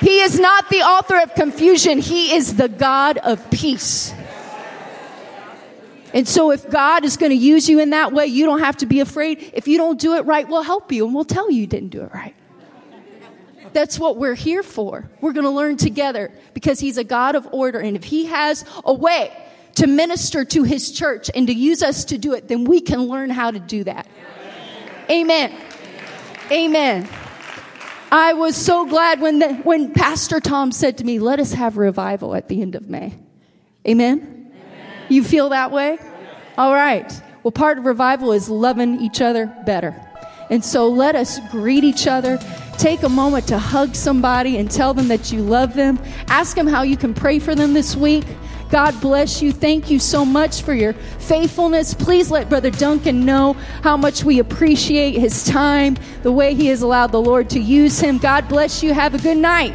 [0.00, 4.12] He is not the author of confusion, He is the God of peace.
[6.12, 8.78] And so, if God is going to use you in that way, you don't have
[8.78, 9.52] to be afraid.
[9.54, 11.90] If you don't do it right, we'll help you and we'll tell you you didn't
[11.90, 12.34] do it right.
[13.72, 15.08] That's what we're here for.
[15.20, 17.78] We're going to learn together because He's a God of order.
[17.78, 19.32] And if He has a way
[19.76, 23.02] to minister to His church and to use us to do it, then we can
[23.02, 24.06] learn how to do that.
[25.08, 25.52] Amen.
[26.50, 27.08] Amen.
[28.12, 31.76] I was so glad when, the, when Pastor Tom said to me, Let us have
[31.76, 33.14] revival at the end of May.
[33.86, 34.20] Amen?
[34.20, 34.39] Amen.
[35.10, 35.98] You feel that way?
[36.56, 37.12] All right.
[37.42, 39.94] Well, part of revival is loving each other better.
[40.50, 42.38] And so let us greet each other.
[42.78, 45.98] Take a moment to hug somebody and tell them that you love them.
[46.28, 48.24] Ask them how you can pray for them this week.
[48.70, 49.52] God bless you.
[49.52, 51.92] Thank you so much for your faithfulness.
[51.92, 56.82] Please let Brother Duncan know how much we appreciate his time, the way he has
[56.82, 58.18] allowed the Lord to use him.
[58.18, 58.94] God bless you.
[58.94, 59.74] Have a good night.